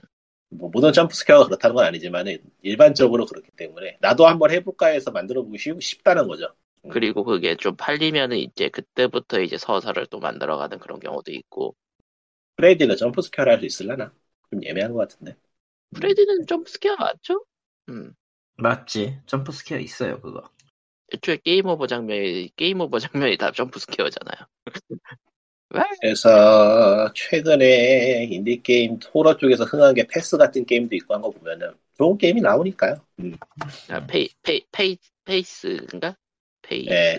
뭐 0.49 0.69
모든 0.71 0.93
jump 0.93 1.15
scare가 1.15 1.45
그렇다는 1.45 1.75
건 1.75 1.85
아니지만 1.85 2.27
일반적으로 2.61 3.25
그렇기 3.25 3.51
때문에 3.57 3.97
나도 4.01 4.27
한번 4.27 4.51
해볼까 4.51 4.87
해서 4.87 5.11
만들어보기 5.11 5.57
쉬, 5.57 5.73
쉽다는 5.79 6.27
거죠 6.27 6.47
그리고 6.89 7.23
그게 7.23 7.55
좀 7.55 7.77
팔리면은 7.77 8.35
이제 8.37 8.67
그때부터 8.69 9.39
이제 9.41 9.57
서사를 9.57 10.05
또 10.07 10.19
만들어가는 10.19 10.79
그런 10.79 10.99
경우도 10.99 11.31
있고. 11.31 11.75
프레디는 12.55 12.95
jump 12.97 13.21
scare를 13.21 13.53
할 13.53 13.59
수 13.61 13.65
있을라나? 13.65 14.13
좀 14.51 14.63
애매한 14.63 14.93
것 14.93 14.99
같은데 14.99 15.35
프레디는 15.93 16.45
jump 16.47 16.71
scare 16.71 16.95
맞죠? 16.97 17.45
음. 17.89 18.13
맞지. 18.57 19.19
jump 19.25 19.51
scare 19.51 19.79
있어요, 19.79 20.19
그거. 20.21 20.43
애초에 21.13 21.37
게임 21.37 21.65
오버 21.67 21.87
장면이 21.87 22.51
게임 22.55 22.81
오버 22.81 22.99
장면이 22.99 23.37
다 23.37 23.51
jump 23.51 23.79
scare잖아요. 23.79 24.47
그래서 26.01 27.11
최근에 27.13 28.25
인디게임 28.31 28.99
호러 29.13 29.35
쪽에서 29.37 29.65
흥한 29.65 29.93
게 29.95 30.07
Faith 30.07 30.37
같은 30.37 30.65
게임도 30.65 30.95
있고 30.95 31.13
한 31.13 31.21
거 31.21 31.29
보면은 31.29 31.73
좋은 31.97 32.17
게임이 32.17 32.39
나오니까요 32.41 32.95
음. 33.19 33.35
아, 33.89 34.05
페이 34.05 34.29
페이 34.43 34.65
페이 34.71 34.97
Faith인가? 35.25 36.15
Faith? 36.61 36.89
네. 36.89 37.17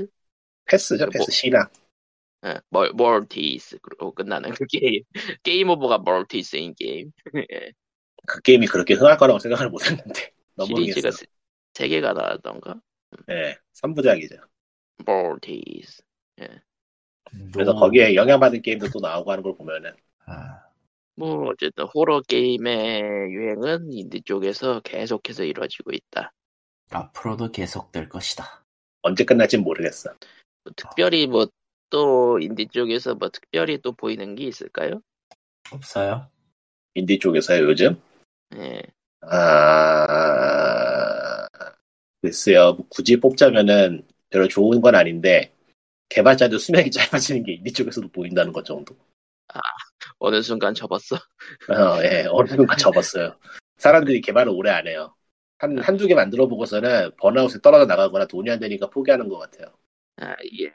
Faith죠 0.64 1.04
뭐- 1.04 1.10
Faith 1.12 1.30
C나 1.30 1.68
예, 2.46 2.54
멀 2.70 2.92
Mortis로 2.94 4.12
끝나는 4.14 4.50
그 4.52 4.64
게임. 4.70 5.02
게임 5.42 5.68
오버가 5.70 5.98
Mortis인 5.98 6.74
게임. 6.74 7.12
예, 8.28 8.32
그 8.32 8.40
게임이 8.42 8.66
그렇게 8.66 8.94
흥할 8.94 9.16
거라고 9.16 9.38
생각을 9.38 9.70
못 9.70 9.84
했는데 9.90 10.32
너무 10.56 10.74
시리즈가 10.76 11.10
세, 11.10 11.26
세 11.74 11.88
개가 11.88 12.12
나왔던가? 12.12 12.80
네, 13.26 13.58
3부작이죠 13.74 14.40
Mortis. 15.04 16.02
그래서 17.52 17.72
너무- 17.72 17.80
거기에 17.80 18.14
영향받은 18.14 18.62
게임도 18.62 18.88
또 18.90 19.00
나오고 19.00 19.30
하는 19.30 19.42
걸 19.42 19.54
보면은 19.56 19.92
아, 20.26 20.62
뭐 21.16 21.48
어쨌든 21.48 21.84
호러 21.94 22.22
게임의 22.22 23.02
유행은 23.32 23.92
인디 23.92 24.22
쪽에서 24.22 24.80
계속해서 24.80 25.44
이루어지고 25.44 25.90
있다. 25.92 26.32
앞으로도 26.90 27.50
계속될 27.52 28.08
것이다. 28.10 28.64
언제 29.02 29.24
끝날지 29.24 29.56
모르겠어 29.58 30.10
뭐 30.64 30.72
특별히 30.76 31.26
뭐 31.26 31.46
또 31.90 32.38
인디 32.38 32.66
쪽에서 32.68 33.14
뭐 33.14 33.30
특별히 33.30 33.78
또 33.80 33.92
보이는 33.92 34.34
게 34.34 34.44
있을까요? 34.44 35.00
없어요? 35.72 36.28
인디 36.94 37.18
쪽에서요 37.18 37.64
요즘 37.64 38.00
예. 38.56 38.82
아 39.22 40.28
글쎄요 42.22 42.74
뭐 42.74 42.86
굳이 42.88 43.18
뽑자면은 43.18 44.06
별로 44.30 44.48
좋은 44.48 44.80
건 44.80 44.94
아닌데 44.94 45.52
개발자들 46.08 46.58
수명이 46.58 46.90
짧아지는 46.92 47.44
게 47.44 47.54
인디 47.54 47.72
쪽에서도 47.72 48.08
보인다는 48.08 48.52
것 48.52 48.64
정도 48.64 48.96
어느 50.18 50.42
순간 50.42 50.74
접었어. 50.74 51.16
어, 51.16 52.02
예, 52.02 52.26
어느 52.30 52.48
순간 52.48 52.76
접었어요. 52.76 53.36
사람들이 53.76 54.20
개발을 54.20 54.52
오래 54.52 54.70
안 54.70 54.86
해요. 54.86 55.14
한, 55.58 55.78
한두 55.78 56.06
개 56.06 56.14
만들어 56.14 56.46
보고서는 56.46 57.12
번아웃에 57.18 57.60
떨어져 57.62 57.86
나가거나 57.86 58.26
돈이 58.26 58.50
안 58.50 58.58
되니까 58.58 58.88
포기하는 58.90 59.28
것 59.28 59.38
같아요. 59.38 59.72
아, 60.16 60.34
예. 60.60 60.72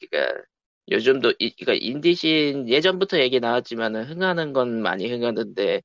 그러니까 0.00 0.42
요즘도 0.90 1.34
이, 1.38 1.54
그러니까 1.56 1.84
인디씬 1.84 2.68
예전부터 2.68 3.20
얘기 3.20 3.40
나왔지만은 3.40 4.04
흥하는 4.04 4.52
건 4.52 4.82
많이 4.82 5.10
흥하는데 5.10 5.82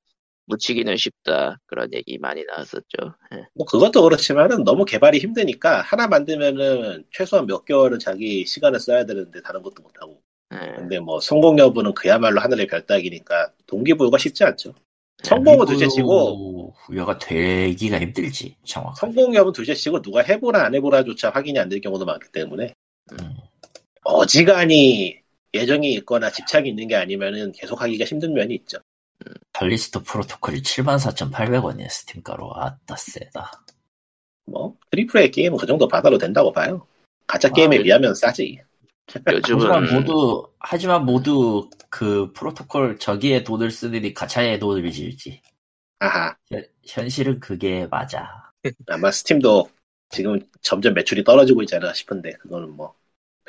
묻히기는 0.48 0.96
쉽다 0.98 1.60
그런 1.66 1.94
얘기 1.94 2.18
많이 2.18 2.44
나왔었죠. 2.46 2.98
예. 3.34 3.44
뭐 3.54 3.66
그것도 3.66 4.02
그렇지만은 4.04 4.64
너무 4.64 4.86
개발이 4.86 5.20
힘드니까 5.20 5.82
하나 5.82 6.08
만들면은 6.08 7.06
최소한 7.12 7.46
몇 7.48 7.66
개월은 7.66 8.00
자기 8.00 8.46
시간을 8.46 8.80
써야 8.80 9.06
되는데 9.06 9.42
다른 9.42 9.62
것도 9.62 9.84
못 9.84 9.92
하고. 10.02 10.22
예. 10.54 10.74
근데 10.78 11.00
뭐 11.00 11.20
성공 11.20 11.60
여부는 11.60 11.94
그야말로 11.94 12.40
하늘의 12.42 12.68
별따기니까 12.68 13.52
동기부여가 13.68 14.18
쉽지 14.18 14.44
않죠. 14.46 14.74
성공은 15.24 15.66
둘째치고 15.66 16.74
부여가 16.86 17.18
되기가 17.18 18.00
힘들지, 18.00 18.56
정확하게. 18.64 19.00
성공 19.00 19.34
여부는 19.36 19.54
둘째치고 19.54 20.02
누가 20.02 20.22
해보라 20.22 20.64
안 20.64 20.76
해보라조차 20.76 21.32
확인이 21.32 21.60
안 21.60 21.70
될 21.70 21.82
경우도 21.82 22.06
많기 22.06 22.32
때문에 22.32 22.74
음. 23.14 23.36
어지간히 24.04 25.20
애정이 25.54 25.93
있거나 25.96 26.30
집착이 26.32 26.70
있는 26.70 26.88
게 26.88 26.96
아니면은 26.96 27.52
계속하기가 27.52 28.06
힘든 28.06 28.34
면이 28.34 28.54
있죠. 28.56 28.78
칼리스토 29.53 30.01
프로토콜이 30.03 30.62
74,800원이야, 30.62 31.89
Steam가로. 31.89 32.52
아따, 32.56 32.95
세다. 32.95 33.51
뭐 34.45 34.75
triple 34.91 35.22
A 35.21 35.32
게임은 35.32 35.58
그 35.58 35.65
정도 35.65 35.88
받아도 35.88 36.17
된다고 36.17 36.51
봐요. 36.51 36.86
가챠 37.26 37.50
아, 37.49 37.51
게임에 37.51 37.77
네. 37.77 37.84
비하면 37.84 38.15
싸지. 38.15 38.60
요즘은 39.32 39.71
하지만 39.71 39.93
모두, 39.93 40.49
하지만 40.60 41.06
모두 41.06 41.69
그 41.89 42.32
프로토콜 42.34 42.99
저기에 42.99 43.43
돈을 43.43 43.71
쓰느니 43.71 44.13
가챠에 44.13 44.60
돈을 44.60 44.89
지을지. 44.91 45.41
아하. 45.99 46.36
현- 46.49 46.65
현실은 46.86 47.39
그게 47.39 47.88
맞아. 47.88 48.51
아마 48.88 49.12
스팀도 49.12 49.69
지금 50.10 50.39
점점 50.62 50.93
매출이 50.93 51.23
떨어지고 51.23 51.63
있잖아 51.63 51.93
싶은데 51.93 52.34
그거는 52.34 52.69
뭐 52.71 52.93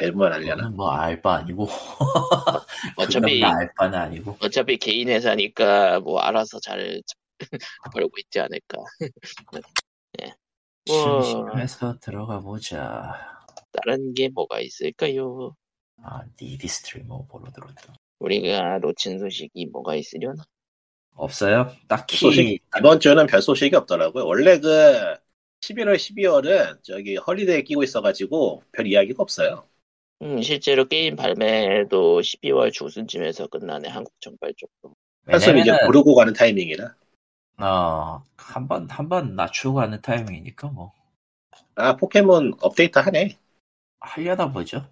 하려나. 0.01 0.39
그거는 0.39 0.77
뭐 0.77 0.91
알바 0.91 1.35
아니고. 1.37 1.69
어차피 2.97 3.43
알바는 3.45 3.99
아니고. 3.99 4.37
어차피 4.41 4.77
개인 4.77 5.09
회사니까 5.09 6.01
뭐 6.01 6.21
알아서 6.21 6.61
잘 6.61 7.01
벌고 7.95 8.13
있지 8.19 8.41
않을까. 8.41 8.79
예. 10.23 10.35
뭐 10.87 11.23
심심해서 11.23 11.99
들어가 12.01 12.41
보자. 12.41 13.39
다른 13.73 14.15
게 14.15 14.29
뭐가 14.29 14.61
있을까요? 14.61 15.55
아, 16.03 16.23
니디 16.41 16.67
스트리머 16.67 17.27
보러 17.27 17.51
들어왔다. 17.51 17.95
우리가 18.21 18.79
놓친 18.79 19.19
소식이 19.19 19.67
뭐가 19.67 19.95
있으려나? 19.95 20.45
없어요? 21.15 21.73
딱히 21.89 22.17
소식 22.17 22.61
이번 22.79 23.01
주는 23.01 23.27
별 23.27 23.43
소식이 23.43 23.75
없더라고요. 23.75 24.25
원래 24.25 24.59
그 24.61 25.17
11월, 25.61 25.97
12월은 25.97 26.83
저기 26.83 27.17
holiday 27.16 27.64
끼고 27.65 27.83
있어가지고 27.83 28.63
별 28.73 28.87
이야기가 28.87 29.23
없어요. 29.23 29.67
음, 30.22 30.42
실제로 30.42 30.87
게임 30.87 31.16
발매도 31.16 32.22
12월 32.22 32.70
중순쯤에서 32.72 33.46
끝나네 33.48 33.88
한국 33.88 34.12
정발 34.20 34.52
쪽도. 34.57 34.94
한숨 35.31 35.57
이제 35.59 35.72
고르고 35.79 36.14
가는 36.14 36.33
타이밍이라. 36.35 36.94
어, 37.61 38.24
한 38.37 38.66
번, 38.68 38.88
한 38.90 39.09
번 39.09 39.37
낮추고 39.37 39.74
가는 39.76 40.00
타이밍이니까 40.00 40.68
뭐, 40.68 40.92
아 41.76 41.96
포켓몬 41.96 42.52
업데이트 42.61 42.98
하네. 42.98 43.38
하려나 44.01 44.53
보죠. 44.52 44.87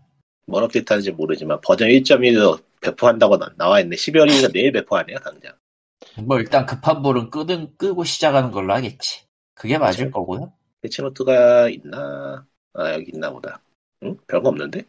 뭘 0.47 0.65
업데이트 0.65 0.93
하는지 0.93 1.13
모르지만 1.13 1.61
버전 1.63 1.89
1.1로 1.91 2.59
배포한다고 2.81 3.39
나- 3.39 3.55
나와 3.57 3.81
있네. 3.81 3.97
12월이니까 3.97 4.49
내일 4.53 4.73
배포하네요 4.73 5.19
당장. 5.19 5.57
뭐, 6.27 6.39
일단 6.39 6.67
급한 6.67 7.01
불은 7.03 7.31
끄든, 7.31 7.77
끄고 7.79 8.05
시작하는 8.05 8.51
걸로 8.51 8.75
하겠지. 8.75 9.25
그게 9.55 9.79
맞을 9.79 10.11
그쵸. 10.11 10.11
거고요. 10.11 10.53
patch 10.83 11.22
note가 11.22 11.69
있나? 11.71 12.47
아 12.75 12.93
여기 12.95 13.11
있나 13.15 13.31
보다. 13.33 13.63
응? 14.03 14.17
별거 14.27 14.49
없는데? 14.51 14.85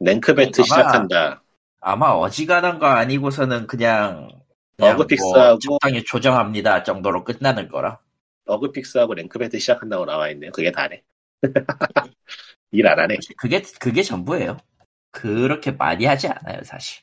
rank 0.00 0.24
battle 0.24 0.60
아마- 0.60 0.64
시작한다. 0.64 1.42
아마 1.80 2.06
어지간한 2.10 2.78
거 2.78 2.86
아니고서는 2.86 3.66
그냥, 3.66 4.28
그냥 4.76 4.94
bug 4.94 5.06
fix하고- 5.06 5.60
적당히 5.60 6.02
조정합니다 6.04 6.82
정도로 6.82 7.24
끝나는 7.24 7.68
거라. 7.68 7.98
bug 8.46 8.66
fix하고 8.66 9.14
rank 9.14 9.32
battle 9.32 9.58
시작한다고 9.58 10.04
나와 10.04 10.28
있네요. 10.30 10.50
그게 10.52 10.70
다네. 10.72 11.02
일 12.72 12.86
안 12.86 12.98
하네. 12.98 13.18
그게 13.36 13.62
그게 13.78 14.02
전부예요. 14.02 14.58
그렇게 15.12 15.70
많이 15.70 16.04
하지 16.06 16.26
않아요, 16.28 16.62
사실. 16.64 17.02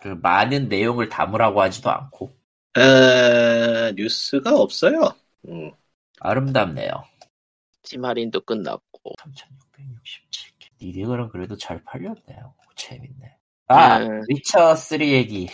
그 0.00 0.08
많은 0.22 0.68
내용을 0.68 1.08
담으라고 1.08 1.60
하지도 1.62 1.90
않고 1.90 2.36
아, 2.74 3.90
뉴스가 3.96 4.54
없어요. 4.56 5.12
음. 5.48 5.72
아름답네요. 6.20 6.90
티마린도 7.82 8.42
끝났고 8.42 9.14
3667 9.18 10.37
개. 10.78 10.86
니디글은 10.86 11.28
그래도 11.30 11.56
잘 11.56 11.82
팔렸네요. 11.84 12.54
재밌네. 12.76 13.36
아, 13.68 13.98
음. 13.98 14.22
위쳐 14.28 14.74
3 14.74 15.02
얘기. 15.02 15.48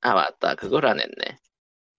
아 0.00 0.14
맞다 0.14 0.54
그걸 0.54 0.86
안 0.86 1.00
했네 1.00 1.38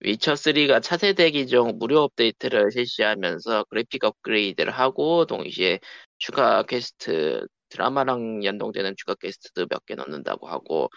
위쳐3가 0.00 0.80
차세대 0.80 1.30
기종 1.32 1.78
무료 1.78 2.00
업데이트를 2.02 2.70
실시하면서 2.72 3.64
그래픽 3.70 4.04
업그레이드를 4.04 4.72
하고 4.72 5.26
동시에 5.26 5.80
추가 6.18 6.62
퀘스트 6.64 7.46
드라마랑 7.70 8.44
연동되는 8.44 8.94
추가 8.96 9.14
퀘스트도 9.16 9.66
몇 9.70 9.84
개 9.86 9.94
넣는다고 9.94 10.48
하고 10.48 10.88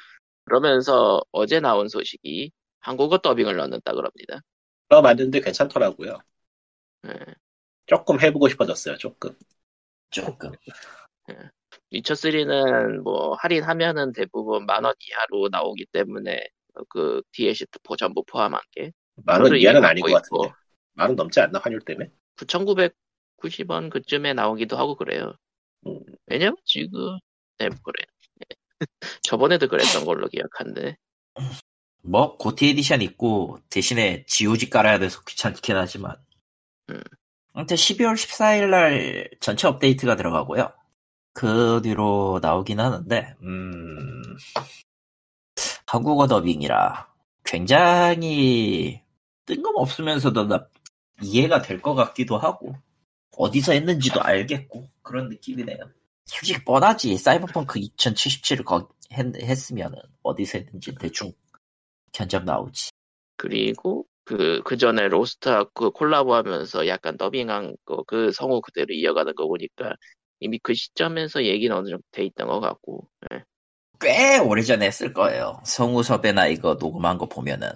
그러면서 0.46 1.22
어제 1.32 1.60
나온 1.62 1.90
소식이 1.90 2.52
한국어 2.82 3.20
더빙을 3.20 3.56
넣는다 3.58 3.94
그럽니다 3.94 4.42
들어봤는데 4.90 5.42
괜찮더라고요. 5.42 6.20
예. 7.06 7.36
조금 7.86 8.20
해보고 8.22 8.48
싶어졌어요, 8.50 8.98
조금. 8.98 9.38
조금. 10.12 10.52
위쳐3는 11.94 13.02
뭐 13.04 13.36
할인하면은 13.36 14.12
대부분 14.14 14.66
만 14.66 14.84
원 14.86 14.94
이하로 15.00 15.50
나오기 15.52 15.86
때문에 15.92 16.44
그 16.90 17.22
DLC 17.32 17.66
포 17.84 17.96
전부 17.96 18.24
포함한 18.26 18.60
게 18.72 18.92
만원 19.16 19.46
저도 19.46 19.56
이하는 19.58 19.84
아닌 19.86 20.04
것 20.04 20.12
같은데. 20.12 20.30
보이고. 20.30 20.54
만원 20.94 21.16
넘지 21.16 21.40
않나, 21.40 21.60
환율 21.60 21.80
때문에? 21.82 22.10
9,990원 22.38 23.90
그쯤에 23.92 24.34
나오기도 24.34 24.78
하고 24.78 24.96
그래요. 24.96 25.36
음. 25.88 26.00
왜냐면 26.28 26.56
지금 26.66 27.18
네, 27.60 27.70
그래. 27.70 28.06
저번에도 29.24 29.68
그랬던 29.68 30.06
걸로 30.06 30.28
기억하는데 30.28 30.98
뭐 32.02 32.38
GOTY 32.38 32.70
에디션 32.70 33.02
있고 33.02 33.60
대신에 33.70 34.26
GOG 34.28 34.70
깔아야 34.70 35.00
돼서 35.00 35.22
귀찮긴 35.28 35.76
하지만. 35.78 36.16
음. 36.90 37.02
아무튼 37.54 37.76
12월 37.78 38.14
14일 38.16 38.70
날 38.70 39.30
전체 39.40 39.68
업데이트가 39.68 40.16
들어가고요. 40.16 40.74
그 41.34 41.82
뒤로 41.84 42.40
나오긴 42.42 42.80
하는데, 42.80 43.36
음, 43.42 44.22
한국어 45.88 46.28
더빙이라 46.28 47.08
굉장히 47.46 49.02
뜬금없으면서도 49.46 50.48
나 50.48 50.68
이해가 51.22 51.62
될 51.62 51.82
것 51.82 51.96
같기도 51.96 52.38
하고, 52.38 52.76
어디서 53.38 53.74
했는지도 53.74 54.22
알겠고, 54.22 54.88
그런 55.02 55.30
느낌이네요. 55.30 55.78
솔직히 56.26 56.64
뻔하지. 56.64 57.18
사이버펑크 57.18 57.80
2077을 57.80 58.64
거, 58.66 58.90
했, 59.14 59.36
했으면은 59.42 60.00
어디서 60.24 60.60
했는지 60.60 60.96
대충 60.96 61.32
견적 62.14 62.44
나오지. 62.46 62.92
그리고 63.38 64.06
그, 64.26 64.62
그 64.64 64.78
전에 64.78 65.08
로스트하고 65.10 65.92
콜라보하면서 65.92 66.88
약간 66.88 67.18
더빙한 67.18 67.76
거, 67.86 68.04
그 68.08 68.32
성우 68.32 68.62
그대로 68.62 68.94
이어가는 68.94 69.36
거 69.36 69.48
보니까 69.48 69.96
이미 70.44 70.60
그 70.62 70.74
시점에서 70.74 71.44
얘기는 71.46 71.76
어느 71.76 71.88
정도 71.90 72.04
돼 72.12 72.24
있던 72.26 72.48
것 72.48 72.60
같고, 72.60 73.08
예. 73.34 73.44
꽤 74.02 74.38
오래전에 74.38 74.86
했을 74.86 75.14
거예요. 75.14 75.62
성우 75.64 76.04
섭외나 76.04 76.48
이거 76.48 76.76
녹음한 76.80 77.18
거 77.18 77.28
보면은. 77.28 77.70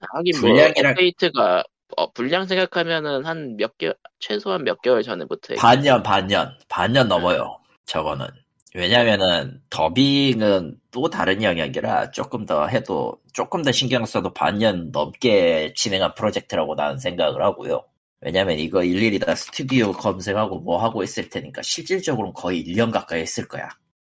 하긴 0.00 0.40
뭐 0.40 0.50
분량이랑- 0.50 0.90
업데이트가 0.90 1.64
어, 1.96 2.10
분량 2.12 2.46
생각하면은 2.46 3.24
한 3.24 3.56
몇 3.56 3.76
개, 3.78 3.92
최소한 4.18 4.64
몇 4.64 4.80
개월 4.82 5.02
전에부터 5.02 5.54
반년, 5.56 6.02
반년, 6.02 6.56
반년 6.68 7.08
넘어요. 7.08 7.58
저거는. 7.86 8.26
왜냐면은 8.74 9.60
더빙은 9.70 10.76
또 10.90 11.08
다른 11.08 11.42
영역이라 11.42 12.10
조금 12.10 12.44
더 12.46 12.66
해도 12.66 13.18
조금 13.32 13.62
더 13.62 13.70
신경 13.70 14.04
써도 14.04 14.32
반년 14.32 14.90
넘게 14.90 15.74
진행한 15.76 16.14
프로젝트라고 16.14 16.74
나는 16.74 16.98
생각을 16.98 17.42
하고요. 17.44 17.84
왜냐면 18.24 18.58
이거 18.58 18.82
일일이 18.82 19.18
다 19.18 19.34
스튜디오 19.34 19.92
검색하고 19.92 20.60
뭐 20.60 20.82
하고 20.82 21.02
있을 21.02 21.28
테니까 21.28 21.60
실질적으로는 21.60 22.32
거의 22.32 22.64
1년 22.64 22.90
가까이 22.90 23.20
했을 23.20 23.46
거야. 23.46 23.68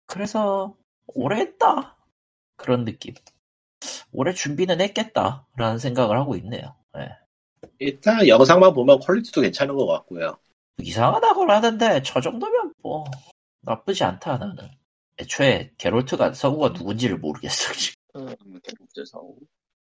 그래서 0.06 0.76
오래 1.06 1.36
했다. 1.36 1.96
그런 2.56 2.84
느낌. 2.84 3.14
오래 4.10 4.32
준비는 4.32 4.80
했겠다라는 4.80 5.78
생각을 5.78 6.18
하고 6.18 6.34
있네요. 6.36 6.74
예. 6.98 7.08
일단 7.78 8.26
영상만 8.26 8.74
보면 8.74 8.98
퀄리티도 8.98 9.42
괜찮은 9.42 9.76
것 9.76 9.86
같고요. 9.86 10.36
이상하다고 10.82 11.48
하던데 11.48 12.02
저 12.02 12.20
정도면 12.20 12.74
뭐 12.82 13.04
나쁘지 13.60 14.02
않다 14.02 14.38
나는 14.38 14.56
애초에 15.20 15.70
게롤트가 15.78 16.32
성우가 16.32 16.70
누군지를 16.70 17.18
모르겠어 17.18 17.72
지금. 17.74 17.94
음, 18.16 18.60
게롤트 18.60 19.04
성우. 19.06 19.36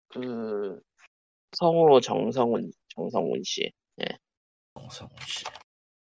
그, 0.08 0.80
성우 1.52 2.00
정성훈, 2.00 2.70
정성훈 2.94 3.42
씨. 3.42 3.72
정성훈 4.74 5.16
씨. 5.26 5.44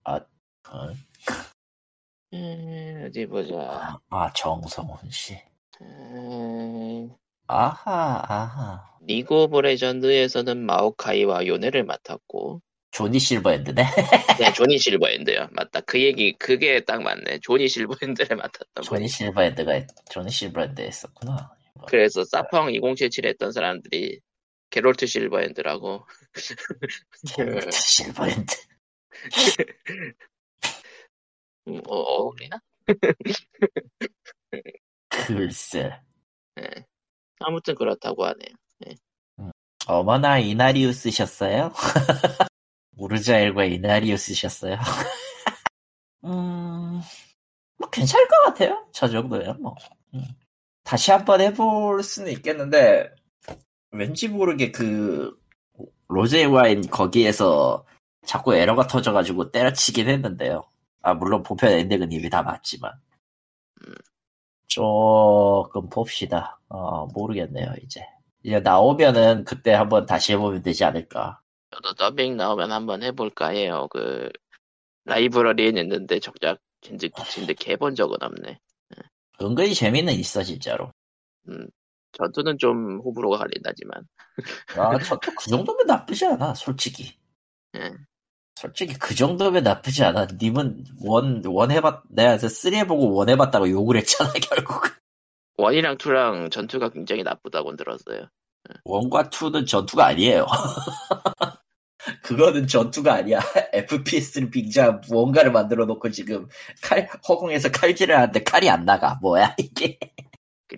아, 0.04 0.15
어? 0.15 0.93
음, 2.34 3.06
어디 3.08 3.25
보자. 3.25 3.56
아, 3.58 3.97
아, 4.10 4.34
정성훈 4.34 5.10
씨. 5.12 5.38
음, 5.82 7.10
아하 7.47 8.23
아하. 8.27 8.97
리그 9.01 9.36
오브 9.43 9.60
레전드에서는 9.62 10.65
마오카이와 10.65 11.47
요네를 11.47 11.84
맡았고, 11.86 12.62
조니 12.91 13.19
실버핸드네. 13.19 13.84
네, 14.39 14.54
조니 14.54 14.77
실버핸드요. 14.77 15.47
맞다. 15.54 15.80
그 15.82 16.01
얘기, 16.01 16.34
그게 16.34 16.82
딱 16.84 17.01
맞네. 17.01 17.39
조니 17.41 17.67
실버핸드를 17.67 18.36
맡았던 18.38 18.84
조니 18.84 18.99
분. 19.01 19.08
실버핸드가 19.08 19.86
조니 20.10 20.30
실버핸드 20.30 20.82
했었구나. 20.82 21.51
그래서 21.88 22.23
사펑 22.25 22.71
2077 22.73 23.25
했던 23.25 23.51
사람들이 23.51 24.19
게롤트 24.71 25.05
실버핸드라고. 25.05 26.07
게롤트 27.36 27.71
실버핸드. 27.71 28.55
음, 31.67 31.79
어, 31.88 31.95
어울리나? 31.95 32.60
글쎄. 35.10 35.91
예. 36.60 36.86
아무튼 37.39 37.75
그렇다고 37.75 38.25
하네요. 38.25 38.55
어머나 39.88 40.39
이나리우스셨어요? 40.39 41.73
우르자엘과 42.97 43.65
이나리우스셨어요? 43.65 44.77
음, 46.25 47.01
뭐 47.77 47.89
괜찮을 47.89 48.27
것 48.27 48.41
같아요. 48.45 48.88
저 48.93 49.10
정도야 49.10 49.53
뭐. 49.53 49.75
음. 50.13 50.23
다시 50.84 51.12
한번 51.12 51.41
해볼 51.41 52.03
수는 52.03 52.31
있겠는데 52.31 53.10
왠지 53.91 54.27
모르게 54.27 54.71
그 54.71 55.38
로제 56.08 56.45
와인 56.45 56.82
거기에서 56.82 57.86
자꾸 58.25 58.56
에러가 58.56 58.88
터져가지고 58.88 59.51
때려치긴 59.51 60.08
했는데요. 60.10 60.63
아 61.01 61.13
물론 61.13 61.43
보편 61.43 61.71
엔딩은 61.71 62.12
이미 62.12 62.30
다 62.30 62.43
맞지만 62.43 62.91
음. 63.86 63.93
조금 64.67 65.89
봅시다. 65.89 66.60
어 66.69 67.06
모르겠네요 67.08 67.73
이제. 67.84 68.06
이제 68.43 68.60
나오면은 68.60 69.43
그때 69.43 69.73
한번 69.73 70.06
다시 70.06 70.34
해보면 70.34 70.63
되지 70.63 70.84
않을까. 70.84 71.41
저도 71.71 71.93
더빙 71.93 72.38
나오면 72.38 72.71
한번 72.71 73.04
해볼까 73.04 73.49
해요. 73.49 73.88
그, 73.91 74.30
라이브러리에 75.06 75.71
냈는데 75.71 76.19
정작 76.19 76.60
진짜, 76.82 77.08
진짜 77.30 77.54
개본 77.54 77.95
적은 77.95 78.17
없네. 78.21 78.60
은근히 79.41 79.73
재미는 79.73 80.13
있어 80.13 80.43
진짜로. 80.43 80.91
음, 81.47 81.67
전투는 82.13 82.58
좀 82.58 83.00
호불호가 83.00 83.38
갈린다지만. 83.38 84.04
아, 84.78 84.97
저도 85.00 85.32
그 85.38 85.50
정도면 85.50 85.88
나쁘지 85.88 86.26
않아, 86.26 86.54
솔직히. 86.54 87.17
예. 87.76 87.91
솔직히 88.56 88.93
그 88.93 89.15
정도면 89.15 89.63
나쁘지 89.63 90.04
않아. 90.04 90.28
님은 90.39 90.84
one, 91.04 91.41
one 91.45 91.71
해봤, 91.71 92.04
내가 92.10 92.38
three 92.38 92.77
해보고 92.78 93.13
one 93.13 93.30
해봤다고 93.30 93.69
욕을 93.69 93.97
했잖아, 93.97 94.32
결국. 94.50 94.84
one이랑 95.58 95.97
two랑 95.97 96.49
전투가 96.50 96.89
굉장히 96.89 97.24
나쁘다고 97.24 97.76
들었어요. 97.76 98.28
one과 98.84 99.30
two는 99.30 99.65
전투가 99.65 100.08
아니에요. 100.08 100.45
그거는 102.24 102.67
전투가 102.67 103.13
아니야. 103.13 103.39
FPS를 103.74 104.50
빙자한 104.50 105.02
무언가를 105.08 105.52
만들어 105.52 105.86
놓고 105.86 106.10
지금 106.12 106.47
칼, 106.82 107.08
허공에서 107.28 107.69
칼질을 107.71 108.15
하는데 108.15 108.43
칼이 108.43 108.69
안 108.69 108.86
나가. 108.86 109.19
뭐야, 109.21 109.56
이게. 109.58 110.00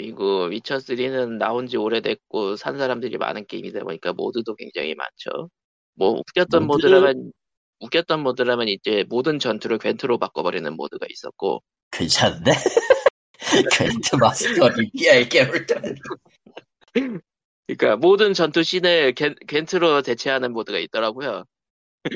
그리고 0.04 0.46
위쳐 0.46 0.78
3는 0.80 1.38
나온 1.38 1.68
지 1.68 1.78
오래됐고 1.78 2.56
산 2.56 2.80
사람들이 2.80 3.16
많은 3.20 3.46
게임이다 3.46 3.82
보니까 3.82 4.12
모드도 4.14 4.56
굉장히 4.56 4.96
많죠. 4.96 5.52
뭐 5.94 6.14
웃겼던 6.20 6.66
모드? 6.66 6.88
모드라면 6.88 7.32
웃겼던 7.80 8.24
모드라면 8.24 8.70
이제 8.70 9.06
모든 9.08 9.38
전투를 9.38 9.78
괜트로 9.78 10.18
바꿔버리는 10.18 10.76
모드가 10.76 11.06
있었고 11.08 11.62
괜찮은데? 11.92 12.54
겐트 13.72 14.16
마스터 14.16 14.68
리피아의 14.70 15.30
깨울 15.30 15.68
때. 15.68 15.76
그러니까 17.68 17.96
모든 17.98 18.34
전투 18.34 18.64
씬을 18.64 19.14
겐, 19.14 19.36
겐트로 19.48 20.02
대체하는 20.02 20.54
모드가 20.54 20.80
있더라고요. 20.80 21.44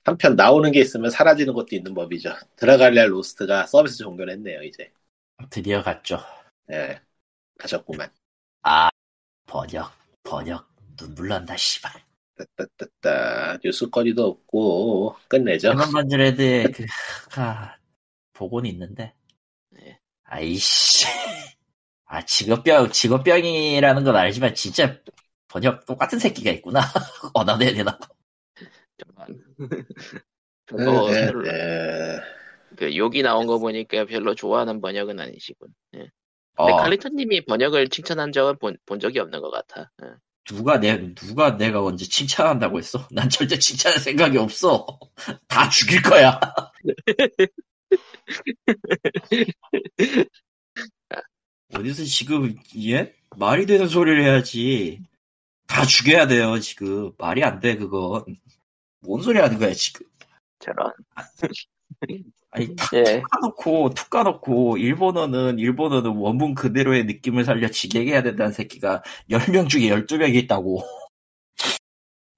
한편 0.06 0.36
나오는 0.36 0.72
게 0.72 0.82
있으면 0.82 1.12
사라지는 1.12 1.54
것도 1.54 1.76
있는 1.76 1.94
법이죠. 1.94 2.34
드라갈리아 2.56 3.06
로스트가 3.06 3.68
서비스 3.68 3.98
종료를 3.98 4.34
했네요 4.34 4.64
이제. 4.64 4.92
드디어 5.50 5.84
갔죠. 5.84 6.20
예, 6.72 7.00
가셨구만. 7.60 8.12
아 8.64 8.90
번역 9.46 9.92
번역 10.24 10.68
눈물 10.98 11.30
난다 11.30 11.56
씨발. 11.56 11.92
따따따따 12.38 13.58
뉴스거리도 13.64 14.24
없고 14.26 15.16
끝내죠. 15.28 15.70
헤먼 15.72 15.92
번즈레드의 15.92 16.72
그가 16.72 17.78
보고는 18.34 18.70
있는데 18.72 19.14
네. 19.72 20.00
아이씨 20.24 21.08
아 22.06 22.24
직업병 22.24 22.92
직업병이라는 22.92 24.04
건 24.04 24.16
알지만 24.16 24.54
진짜 24.54 25.00
번역 25.48 25.86
똑같은 25.88 26.20
새끼가 26.20 26.52
있구나 26.52 26.82
언어내야 27.34 27.74
되나 27.74 27.98
정말. 28.98 29.28
그거 30.66 31.10
예, 31.16 31.26
별로- 31.26 31.48
예. 31.48 32.20
그 32.76 32.96
욕이 32.96 33.24
나온 33.24 33.48
거 33.48 33.58
보니까 33.58 34.06
별로 34.06 34.36
좋아하는 34.36 34.80
번역은 34.82 35.20
아니시군. 35.20 35.70
예. 35.96 36.00
근데 36.56 36.72
어, 36.74 36.78
칼리토님이 36.78 37.46
번역을 37.46 37.90
칭찬한 37.90 38.32
적은 38.32 38.58
본, 38.60 38.78
본 38.86 39.00
적이 39.00 39.20
없는 39.20 39.42
것 39.42 39.50
같아. 39.50 39.90
예. 40.04 40.10
누가 40.48 40.80
내 40.80 41.14
누가 41.16 41.58
내가 41.58 41.84
언제 41.84 42.06
칭찬한다고 42.06 42.78
했어? 42.80 43.08
난 43.12 43.30
절대 43.30 43.58
칭찬할 43.60 44.00
생각이 44.00 44.38
없어. 44.38 44.86
다 45.48 45.70
죽일 45.70 46.02
거야. 46.02 46.40
어디서 51.74 52.04
지금 52.06 52.56
예? 52.78 53.14
말이 53.36 53.66
되는 53.66 53.88
소리를 53.88 54.24
해야지. 54.24 55.02
다 55.68 55.86
죽여야 55.86 56.28
돼요 56.28 56.60
지금 56.60 57.12
말이 57.18 57.44
안 57.44 57.60
돼 57.60 57.76
그건. 57.78 58.24
뭔 59.02 59.22
소리 59.22 59.40
하는 59.40 59.58
거야 59.60 59.74
지금? 59.74 60.06
저런. 60.60 60.92
아니 62.52 62.76
탁 62.76 62.94
예. 62.94 63.04
툭 63.04 63.30
까놓고 63.30 63.90
툭 63.94 64.10
까놓고 64.10 64.78
일본어는 64.78 65.60
일본어는 65.60 66.12
원문 66.12 66.56
그대로의 66.56 67.06
느낌을 67.06 67.44
살려 67.44 67.70
지게 67.70 68.06
해야 68.06 68.24
된다는 68.24 68.52
새끼가 68.52 69.04
10명 69.30 69.70
중에 69.70 69.90
12명이 69.90 70.36
있다고. 70.36 70.84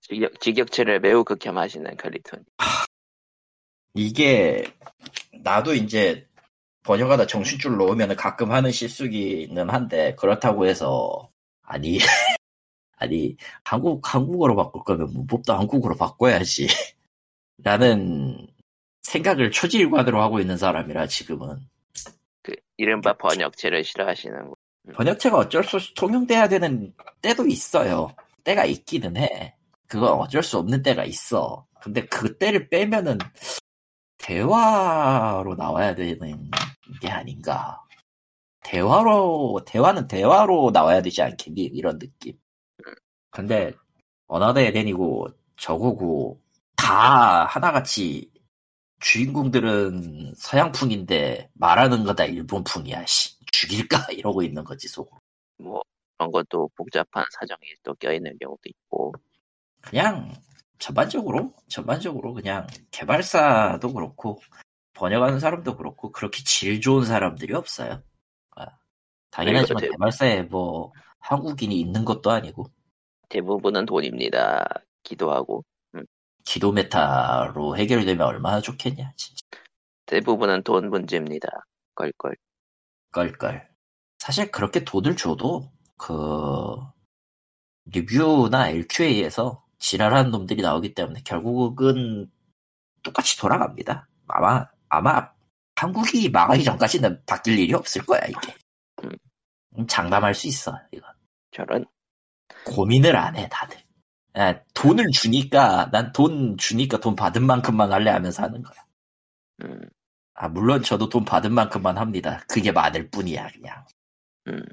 직역, 0.01 0.39
직역체를 0.39 0.99
매우 1.01 1.23
극혐하시는 1.23 1.95
칼리토님. 1.97 2.45
이게 3.93 4.65
나도 5.43 5.73
이제 5.73 6.27
번역하다 6.83 7.27
정신줄 7.27 7.77
놓으면 7.77 8.15
가끔 8.15 8.51
하는 8.51 8.71
실수기는 8.71 9.69
한데 9.69 10.15
그렇다고 10.15 10.65
해서 10.65 11.29
아니 11.61 11.97
아니 12.97 13.35
한국 13.63 14.13
한국어로 14.13 14.55
바꿀 14.55 14.83
거면 14.83 15.13
문법도 15.13 15.53
한국어로 15.53 15.95
바꿔야지 15.95 16.67
라는 17.63 18.47
생각을 19.01 19.51
초지일관으로 19.51 20.21
하고 20.21 20.39
있는 20.39 20.57
사람이라 20.57 21.07
지금은 21.07 21.59
그, 22.43 22.53
이른바 22.77 23.13
번역체를 23.13 23.83
싫어하시는 23.83 24.45
분. 24.45 24.55
번역체가 24.93 25.37
어쩔 25.37 25.63
수 25.63 25.77
없이 25.77 25.93
통용돼야 25.93 26.47
되는 26.47 26.93
때도 27.21 27.47
있어요 27.47 28.15
때가 28.43 28.65
있기는 28.65 29.17
해 29.17 29.55
그건 29.87 30.13
어쩔 30.13 30.41
수 30.43 30.57
없는 30.57 30.81
때가 30.83 31.05
있어 31.05 31.65
근데 31.81 32.05
그 32.05 32.37
때를 32.37 32.69
빼면은 32.69 33.17
대화로 34.19 35.55
나와야 35.55 35.95
되는 35.95 36.51
게 37.01 37.09
아닌가. 37.09 37.83
대화로, 38.63 39.61
대화는 39.65 40.07
대화로 40.07 40.71
나와야 40.71 41.01
되지 41.01 41.21
않겠니? 41.23 41.63
이런 41.63 41.97
느낌. 41.97 42.37
근데, 43.31 43.73
어나더 44.27 44.59
에덴이고, 44.61 45.29
저거고, 45.57 46.39
다 46.75 47.45
하나같이, 47.45 48.28
주인공들은 48.99 50.33
서양풍인데, 50.35 51.51
말하는 51.53 52.03
거다 52.03 52.25
일본풍이야, 52.25 53.05
씨. 53.05 53.37
죽일까? 53.51 54.07
이러고 54.21 54.43
있는 54.43 54.63
거지, 54.63 54.87
속으로. 54.87 55.19
뭐, 55.57 55.81
그런 56.17 56.31
것도 56.31 56.69
복잡한 56.75 57.25
사정이 57.39 57.61
또 57.83 57.93
껴있는 57.95 58.37
경우도 58.39 58.61
있고. 58.65 59.13
그냥, 59.81 60.33
전반적으로, 60.79 61.53
전반적으로 61.67 62.33
그냥, 62.33 62.67
개발사도 62.91 63.93
그렇고, 63.93 64.41
번역하는 64.93 65.39
사람도 65.39 65.77
그렇고, 65.77 66.11
그렇게 66.11 66.43
질 66.43 66.81
좋은 66.81 67.05
사람들이 67.05 67.53
없어요. 67.53 68.03
아, 68.57 68.67
당연하지만 69.31 69.81
개발사에 69.81 70.43
뭐, 70.43 70.91
한국인이 71.19 71.79
있는 71.79 72.03
것도 72.03 72.31
아니고, 72.31 72.65
대부분은 73.29 73.85
돈입니다. 73.85 74.65
기도하고. 75.03 75.63
기도 76.45 76.71
메타로 76.71 77.77
해결되면 77.77 78.25
얼마나 78.25 78.61
좋겠냐, 78.61 79.13
진짜. 79.15 79.41
대부분은 80.05 80.63
돈 80.63 80.89
문제입니다. 80.89 81.47
껄껄. 81.95 82.35
걸걸. 83.11 83.67
사실 84.17 84.51
그렇게 84.51 84.83
돈을 84.83 85.15
줘도, 85.15 85.71
그, 85.97 86.75
리뷰나 87.85 88.69
LQA에서 88.69 89.63
지랄하는 89.79 90.31
놈들이 90.31 90.61
나오기 90.61 90.93
때문에 90.93 91.21
결국은 91.23 92.29
똑같이 93.03 93.37
돌아갑니다. 93.37 94.07
아마, 94.27 94.65
아마 94.89 95.31
한국이 95.75 96.29
망하기 96.29 96.63
전까지는 96.63 97.23
바뀔 97.25 97.57
일이 97.57 97.73
없을 97.73 98.05
거야, 98.05 98.21
이게. 98.27 98.55
음. 99.03 99.11
음, 99.77 99.87
장담할 99.87 100.33
수 100.35 100.47
있어, 100.47 100.77
이거. 100.91 101.07
저런. 101.51 101.85
고민을 102.65 103.15
안 103.15 103.35
해, 103.37 103.47
다들. 103.49 103.77
아, 104.39 104.55
돈을 104.73 105.11
주니까, 105.11 105.89
난 105.91 106.11
돈 106.13 106.57
주니까 106.57 106.99
돈 106.99 107.15
받은 107.15 107.45
만큼만 107.45 107.91
할래 107.91 108.09
하면서 108.11 108.43
하는 108.43 108.63
거야. 108.63 108.79
음, 109.63 109.81
아, 110.35 110.49
물론 110.49 110.83
저도 110.83 111.09
돈 111.09 111.25
받은 111.25 111.53
만큼만 111.53 111.97
합니다. 111.97 112.43
그게 112.49 112.71
많을 112.71 113.09
뿐이야, 113.11 113.49
그냥. 113.53 113.85
음. 114.49 114.63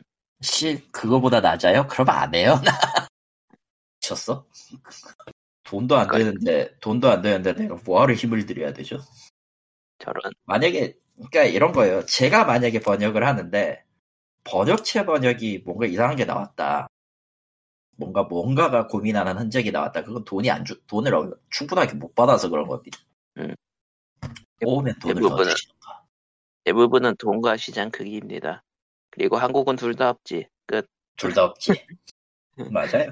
씨, 0.42 0.82
그거보다 0.92 1.40
낮아요? 1.40 1.86
그럼 1.88 2.10
안 2.10 2.34
해요? 2.34 2.60
미쳤어? 4.00 4.46
돈도 5.64 5.96
안 5.96 6.08
되는데, 6.08 6.76
돈도 6.80 7.10
안 7.10 7.22
되는데 7.22 7.52
내가 7.54 7.76
뭐하러 7.84 8.14
힘을 8.14 8.46
들여야 8.46 8.72
되죠? 8.72 8.98
저런. 9.98 10.32
만약에, 10.44 10.94
그러니까 11.16 11.44
이런 11.44 11.72
거예요. 11.72 12.04
제가 12.06 12.44
만약에 12.44 12.80
번역을 12.80 13.26
하는데, 13.26 13.84
번역체 14.44 15.06
번역이 15.06 15.62
뭔가 15.66 15.86
이상한 15.86 16.16
게 16.16 16.24
나왔다. 16.24 16.88
뭔가 17.96 18.22
뭔가가 18.24 18.86
고민하는 18.86 19.38
흔적이 19.38 19.72
나왔다. 19.72 20.04
그건 20.04 20.24
돈이 20.24 20.50
안 20.50 20.64
주, 20.64 20.80
돈을 20.86 21.14
어- 21.14 21.32
충분하게 21.50 21.94
못 21.94 22.14
받아서 22.14 22.48
그런 22.48 22.66
겁니다. 22.68 22.98
음. 23.38 23.54
오면 24.64 24.98
돈을 25.00 25.14
더 25.14 25.28
대부분은. 25.28 25.54
대부분은 26.64 27.16
돈과 27.16 27.56
시장 27.56 27.90
크기입니다. 27.90 28.62
그리고 29.10 29.36
한국은 29.36 29.76
둘 29.76 29.94
다 29.94 30.10
없지. 30.10 30.48
끝. 30.66 30.86
둘 31.16 31.32
다 31.32 31.44
없지. 31.44 31.72
맞아요. 32.72 33.10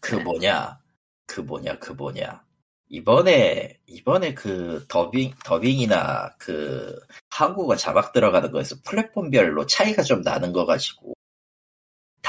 그 0.00 0.16
뭐냐, 0.16 0.80
그 1.26 1.40
뭐냐, 1.40 1.78
그 1.78 1.92
뭐냐. 1.92 2.42
이번에, 2.88 3.78
이번에 3.86 4.34
그 4.34 4.84
더빙, 4.88 5.34
더빙이나 5.44 6.34
그 6.38 6.98
한국어 7.28 7.76
자막 7.76 8.12
들어가는 8.12 8.50
거에서 8.50 8.76
플랫폼별로 8.84 9.66
차이가 9.66 10.02
좀 10.02 10.22
나는 10.22 10.52
거 10.52 10.64
가지고 10.66 11.12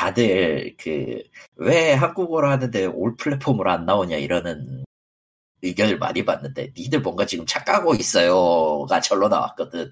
다들 0.02 0.76
그, 0.78 1.22
왜 1.58 1.94
한국어로 1.94 2.50
하는데 2.50 2.86
올 2.88 3.16
플랫폼으로 3.18 3.70
안 3.70 3.86
나오냐 3.86 4.18
이러는 4.18 4.84
의견을 5.62 6.00
많이 6.00 6.26
봤는데 6.26 6.74
니들 6.76 7.02
뭔가 7.02 7.28
지금 7.28 7.46
착각하고 7.46 7.94
있어요가 7.94 9.00
절로 9.00 9.28
나왔거든. 9.28 9.92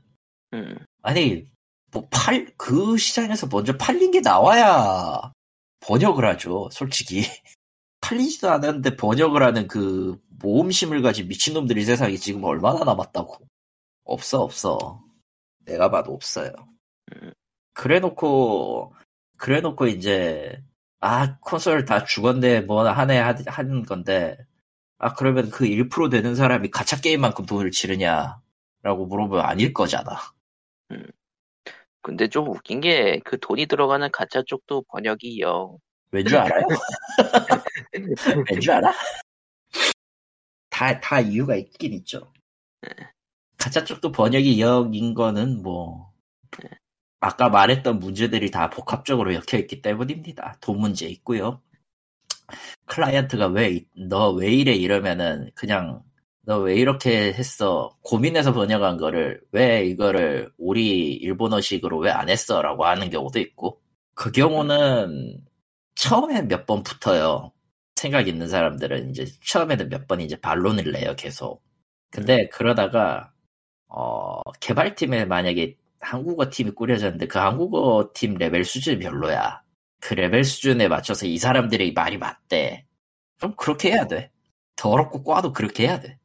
음. 0.53 0.79
아니, 1.03 1.45
뭐, 1.91 2.07
팔, 2.09 2.51
그 2.57 2.97
시장에서 2.97 3.47
먼저 3.51 3.77
팔린 3.77 4.09
게 4.09 4.21
나와야 4.21 5.31
번역을 5.81 6.25
하죠, 6.25 6.69
솔직히. 6.71 7.21
팔리지도 8.01 8.49
않았는데 8.49 8.95
번역을 8.95 9.43
하는 9.43 9.67
그 9.67 10.19
모험심을 10.41 11.03
가진 11.03 11.27
미친놈들이 11.27 11.85
세상에 11.85 12.15
지금 12.15 12.43
얼마나 12.45 12.83
남았다고. 12.83 13.45
없어, 14.05 14.41
없어. 14.41 15.03
내가 15.65 15.91
봐도 15.91 16.13
없어요. 16.13 16.51
음. 17.13 17.31
그래 17.73 17.99
놓고, 17.99 18.95
그래 19.39 19.61
놓고 19.61 19.87
이제, 19.87 20.61
아, 20.99 21.39
콘솔 21.39 21.85
다 21.85 22.03
죽었네, 22.03 22.61
뭐, 22.61 22.87
한해 22.87 23.17
하는 23.47 23.83
건데, 23.83 24.37
아, 24.97 25.13
그러면 25.13 25.49
그 25.49 25.65
1% 25.65 26.09
되는 26.11 26.35
사람이 26.35 26.71
가차 26.71 26.99
게임만큼 26.99 27.45
돈을 27.45 27.71
치르냐? 27.71 28.41
라고 28.83 29.05
물어보면 29.07 29.43
아닐 29.45 29.73
거잖아. 29.73 30.17
근데 32.01 32.27
좀 32.27 32.49
웃긴 32.49 32.81
게 32.81 33.19
그 33.25 33.39
돈이 33.39 33.65
들어가는 33.65 34.09
가짜 34.11 34.41
쪽도 34.45 34.83
번역이 34.89 35.39
영. 35.41 35.77
왠줄 36.11 36.37
알아요? 36.37 36.65
왠줄 38.51 38.71
알아? 38.71 38.93
다, 40.69 40.99
다 40.99 41.19
이유가 41.19 41.55
있긴 41.55 41.93
있죠. 41.93 42.31
가짜 43.57 43.83
쪽도 43.83 44.11
번역이 44.11 44.59
영인 44.61 45.13
거는 45.13 45.61
뭐, 45.61 46.11
아까 47.21 47.49
말했던 47.49 47.99
문제들이 47.99 48.51
다 48.51 48.69
복합적으로 48.69 49.33
엮여있기 49.33 49.81
때문입니다. 49.81 50.57
돈 50.61 50.79
문제 50.79 51.07
있고요. 51.07 51.61
클라이언트가 52.85 53.47
왜, 53.47 53.81
너 54.09 54.31
왜 54.33 54.51
이래 54.53 54.73
이러면은 54.73 55.51
그냥 55.55 56.01
너 56.45 56.59
왜 56.63 56.75
이렇게 56.75 57.31
했어? 57.33 57.95
고민해서 58.01 58.53
번역한 58.53 58.97
거를 58.97 59.41
왜 59.51 59.85
이거를 59.85 60.51
우리 60.57 61.13
일본어식으로 61.13 61.99
왜 61.99 62.09
안 62.11 62.29
했어? 62.29 62.61
라고 62.61 62.85
하는 62.85 63.09
경우도 63.09 63.39
있고 63.39 63.79
그 64.15 64.31
경우는 64.31 65.41
처음에 65.95 66.41
몇 66.43 66.65
번 66.65 66.83
붙어요. 66.83 67.51
생각 67.95 68.27
있는 68.27 68.47
사람들은 68.47 69.11
이제 69.11 69.25
처음에는 69.45 69.89
몇 69.89 70.07
번 70.07 70.21
이제 70.21 70.39
반론을 70.39 70.91
내요, 70.91 71.15
계속. 71.17 71.61
근데 72.11 72.47
그러다가, 72.49 73.31
어, 73.89 74.41
개발팀에 74.61 75.25
만약에 75.25 75.77
한국어 75.99 76.49
팀이 76.49 76.71
꾸려졌는데 76.71 77.27
그 77.27 77.39
한국어 77.39 78.11
팀 78.13 78.35
레벨 78.35 78.63
수준이 78.63 78.99
별로야. 78.99 79.61
그 79.99 80.13
레벨 80.13 80.43
수준에 80.43 80.87
맞춰서 80.87 81.25
이 81.25 81.37
사람들이 81.37 81.93
말이 81.93 82.17
맞대. 82.17 82.85
그럼 83.37 83.53
그렇게 83.57 83.91
해야 83.91 84.07
돼. 84.07 84.31
더럽고 84.75 85.23
꽈도 85.23 85.53
그렇게 85.53 85.87
해야 85.87 85.99
돼. 85.99 86.17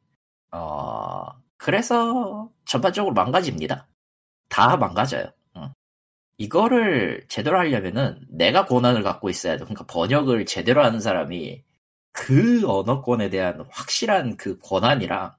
어, 0.51 1.25
그래서 1.57 2.49
전반적으로 2.65 3.13
망가집니다. 3.13 3.87
다 4.49 4.77
망가져요. 4.77 5.25
응. 5.57 5.73
이거를 6.37 7.25
제대로 7.27 7.57
하려면은 7.57 8.25
내가 8.29 8.65
권한을 8.65 9.03
갖고 9.03 9.29
있어야 9.29 9.57
돼. 9.57 9.65
그러니까 9.65 9.85
번역을 9.87 10.45
제대로 10.45 10.83
하는 10.83 10.99
사람이 10.99 11.63
그 12.13 12.63
언어권에 12.65 13.29
대한 13.29 13.65
확실한 13.69 14.37
그 14.37 14.57
권한이랑 14.59 15.33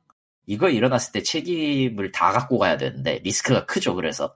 이거 0.46 0.68
일어났을 0.70 1.12
때 1.12 1.22
책임을 1.22 2.12
다 2.12 2.32
갖고 2.32 2.58
가야 2.58 2.76
되는데 2.76 3.18
리스크가 3.24 3.66
크죠. 3.66 3.94
그래서 3.94 4.34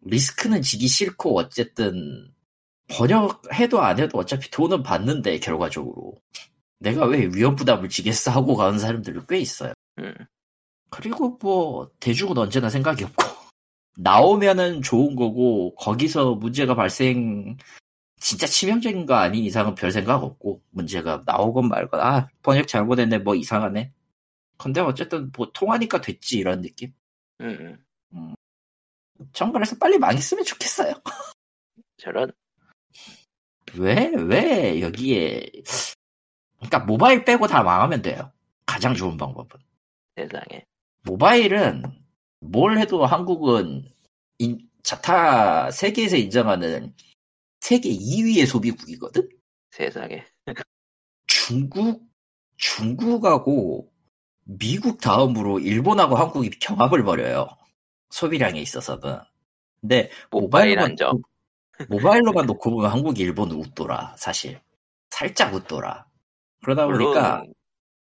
리스크는 0.00 0.62
지기 0.62 0.88
싫고 0.88 1.38
어쨌든 1.38 2.32
번역해도 2.88 3.80
안 3.80 4.00
해도 4.00 4.18
어차피 4.18 4.50
돈은 4.50 4.82
받는데 4.82 5.38
결과적으로 5.38 6.14
내가 6.80 7.06
왜 7.06 7.26
위험 7.32 7.54
부담을 7.54 7.88
지겠어 7.88 8.32
하고 8.32 8.56
가는 8.56 8.78
사람들이 8.78 9.20
꽤 9.28 9.38
있어요. 9.38 9.72
음. 9.98 10.14
그리고 10.90 11.38
뭐 11.40 11.90
대중은 12.00 12.36
언제나 12.36 12.68
생각이 12.68 13.04
없고 13.04 13.24
나오면은 13.96 14.82
좋은 14.82 15.14
거고 15.14 15.74
거기서 15.76 16.34
문제가 16.34 16.74
발생 16.74 17.56
진짜 18.20 18.46
치명적인 18.46 19.06
거 19.06 19.14
아닌 19.14 19.44
이상은 19.44 19.74
별 19.74 19.90
생각 19.90 20.22
없고 20.22 20.60
문제가 20.70 21.22
나오건 21.24 21.68
말건 21.68 22.00
아 22.00 22.28
번역 22.42 22.68
잘못했네 22.68 23.18
뭐 23.18 23.34
이상하네 23.34 23.92
근데 24.62 24.80
어쨌든 24.80 25.30
뭐 25.36 25.50
통하니까 25.52 26.00
됐지 26.00 26.38
이런 26.38 26.60
느낌 26.62 26.92
음, 27.40 27.84
음. 28.14 28.34
전 29.32 29.52
그래서 29.52 29.76
빨리 29.78 29.98
망했으면 29.98 30.44
좋겠어요 30.44 30.94
저런. 31.98 32.32
왜 33.74 34.10
왜 34.14 34.80
여기에 34.80 35.50
그러니까 36.56 36.78
모바일 36.80 37.24
빼고 37.24 37.46
다 37.46 37.62
망하면 37.62 38.02
돼요 38.02 38.30
가장 38.66 38.94
좋은 38.94 39.16
방법은 39.16 39.48
세상에. 40.16 40.64
모바일은 41.04 41.82
뭘 42.40 42.78
해도 42.78 43.04
한국은 43.06 43.90
인- 44.38 44.68
자타 44.82 45.70
세계에서 45.70 46.16
인정하는 46.16 46.94
세계 47.60 47.90
2위의 47.90 48.46
소비국이거든. 48.46 49.28
세상에. 49.70 50.24
중국 51.26 52.08
중국하고 52.56 53.91
미국 54.44 55.00
다음으로 55.00 55.58
일본하고 55.60 56.16
한국이 56.16 56.50
경합을 56.50 57.04
벌여요. 57.04 57.48
소비량에 58.10 58.60
있어서는. 58.60 59.18
근데 59.80 60.10
모바일 60.30 60.76
모바일로만 60.76 60.84
한정. 60.90 61.10
놓고- 61.12 61.88
모바일로만 61.88 62.46
놓고 62.46 62.70
보면 62.70 62.90
한국, 62.90 63.18
일본은 63.18 63.56
웃돌아 63.56 64.14
사실. 64.18 64.60
살짝 65.10 65.54
웃돌아. 65.54 66.06
그러다 66.62 66.86
보니까 66.86 67.38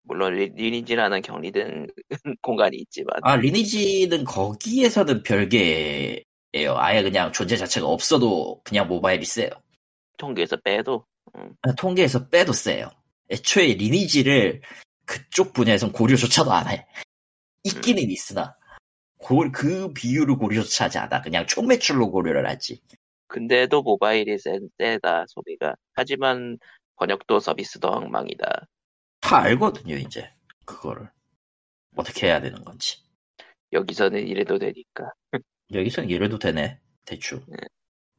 물론, 0.06 0.32
물론 0.32 0.34
리- 0.36 0.50
리니지라는 0.56 1.22
격리된 1.22 1.88
공간이 2.42 2.78
있지만. 2.78 3.16
아, 3.22 3.36
리니지는 3.36 4.24
거기에서는 4.24 5.24
별개예요. 5.24 6.24
아예 6.76 7.04
그냥 7.04 7.32
존재 7.32 7.58
자체가 7.58 7.88
없어도 7.88 8.62
그냥 8.64 8.88
모바일이 8.88 9.26
세요. 9.26 9.50
통계에서 10.18 10.58
빼도. 10.64 11.06
아, 11.62 11.74
통계에서 11.76 12.28
빼도 12.30 12.54
세요. 12.54 12.90
애초에 13.32 13.74
리니지를 13.76 14.62
그쪽 15.14 15.54
분야에선 15.54 15.92
고려조차도 15.92 16.52
안 16.54 16.68
해. 16.68 16.86
있기는 17.64 18.04
있으나 18.12 18.56
고- 19.18 19.52
그 19.52 19.92
비율을 19.92 20.38
고려조차 20.38 20.86
하지 20.86 21.00
않아. 21.00 21.24
그냥 21.24 21.48
총 21.48 21.66
매출로 21.66 22.12
고려를 22.12 22.48
하지. 22.48 22.80
근데도 23.28 23.82
모바일이 23.82 24.38
세, 24.38 24.60
세다, 24.78 25.26
소비가. 25.28 25.74
하지만 25.94 26.60
번역도 26.98 27.40
서비스도 27.40 27.88
엉망이다. 27.88 28.68
다 29.22 29.38
알거든요, 29.40 29.96
이제. 29.96 30.32
그거를. 30.66 31.10
어떻게 31.96 32.28
해야 32.28 32.40
되는 32.40 32.64
건지. 32.64 33.00
여기서는 33.74 34.28
이래도 34.28 34.60
되니까. 34.60 35.12
여기서는 35.74 36.10
이래도 36.12 36.38
되네. 36.38 36.80
대충. 37.06 37.44
네. 37.48 37.58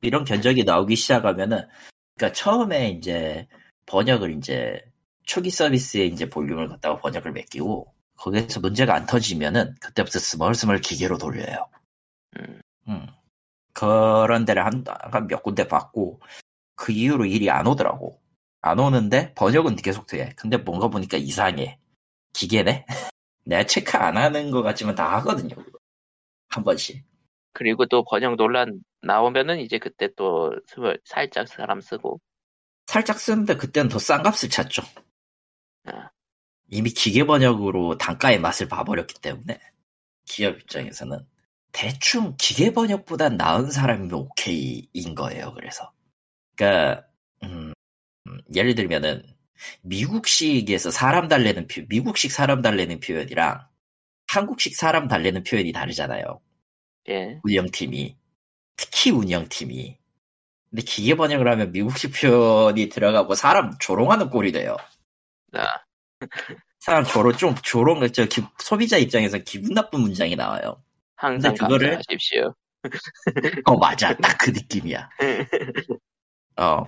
이런 0.03 0.24
견적이 0.24 0.64
나오기 0.64 0.97
시작하면은, 0.97 1.68
그니까 2.16 2.32
처음에 2.32 2.91
이제 2.91 3.47
번역을 3.86 4.36
이제 4.36 4.80
초기 5.25 5.51
서비스에 5.51 6.07
이제 6.07 6.29
볼륨을 6.29 6.68
갖다가 6.68 6.99
번역을 7.01 7.33
맡기고, 7.33 7.93
거기에서 8.16 8.61
문제가 8.61 8.95
안 8.95 9.07
터지면은, 9.07 9.75
그때부터 9.81 10.18
스멀스멀 10.18 10.81
기계로 10.81 11.18
돌려요. 11.18 11.68
음, 12.39 12.61
음. 12.89 13.07
그런 13.73 14.45
데를 14.45 14.64
한, 14.64 14.85
한 14.87 15.27
몇 15.27 15.43
군데 15.43 15.66
봤고, 15.68 16.21
그 16.75 16.93
이후로 16.93 17.27
일이 17.27 17.51
안 17.51 17.66
오더라고. 17.66 18.21
안 18.62 18.79
오는데, 18.79 19.33
번역은 19.35 19.77
계속 19.77 20.07
돼. 20.07 20.33
근데 20.37 20.57
뭔가 20.59 20.89
보니까 20.89 21.16
이상해. 21.16 21.79
기계네? 22.33 22.87
내가 23.45 23.64
체크 23.66 23.97
안 23.97 24.16
하는 24.16 24.51
것 24.51 24.62
같지만 24.62 24.95
다 24.95 25.16
하거든요. 25.18 25.55
그거. 25.57 25.79
한 26.49 26.64
번씩. 26.64 27.05
그리고 27.53 27.87
또 27.87 28.05
번역 28.05 28.37
논란 28.37 28.81
나오면은 29.03 29.61
이제 29.61 29.79
그때 29.79 30.09
또 30.16 30.53
스물- 30.68 31.01
살짝 31.05 31.49
사람 31.49 31.81
쓰고 31.81 32.21
살짝 32.87 33.18
쓰는데 33.18 33.57
그때는 33.57 33.89
더 33.89 33.99
싼 33.99 34.23
값을 34.23 34.49
찾죠. 34.51 34.83
아. 35.85 36.11
이미 36.68 36.91
기계 36.91 37.24
번역으로 37.24 37.99
단가의 37.99 38.41
맛을 38.41 38.68
봐버렸기 38.68 39.20
때문에 39.20 39.59
기업 40.24 40.59
입장에서는 40.61 41.26
대충 41.72 42.37
기계 42.39 42.72
번역보단 42.72 43.37
나은 43.37 43.70
사람이면 43.70 44.12
오케이인 44.12 45.14
거예요. 45.14 45.53
그래서 45.55 45.93
그러니까 46.57 47.07
음, 47.43 47.72
음, 48.26 48.39
예를 48.55 48.74
들면은 48.74 49.24
미국식에서 49.83 50.91
사람 50.91 51.28
달래는 51.28 51.66
표, 51.66 51.83
미국식 51.89 52.33
사람 52.33 52.62
달래는 52.62 53.01
표현이랑 53.01 53.66
한국식 54.28 54.76
사람 54.76 55.09
달래는 55.09 55.43
표현이 55.43 55.72
다르잖아요. 55.72 56.41
예 57.09 57.41
운영팀이 57.45 58.16
특히 58.76 59.11
운영팀이 59.11 59.99
근데 60.70 60.83
기계 60.83 61.16
번역을 61.16 61.51
하면 61.51 61.72
미국식 61.72 62.12
표현이 62.12 62.89
들어가고 62.89 63.35
사람 63.35 63.72
조롱하는 63.81 64.31
꼴이 64.31 64.53
돼요. 64.53 64.76
아, 65.53 65.66
사람 66.78 67.05
조롱 67.05 67.32
좀 67.34 67.55
조롱 67.62 68.07
저 68.12 68.24
기- 68.26 68.42
소비자 68.59 68.96
입장에서 68.96 69.38
기분 69.38 69.74
나쁜 69.74 70.01
문장이 70.01 70.36
나와요. 70.36 70.82
항상 71.16 71.55
그거를- 71.55 71.92
감사하십시오. 71.96 72.55
어 73.66 73.76
맞아 73.76 74.14
딱 74.16 74.38
그 74.38 74.51
느낌이야. 74.51 75.09
어 76.57 76.84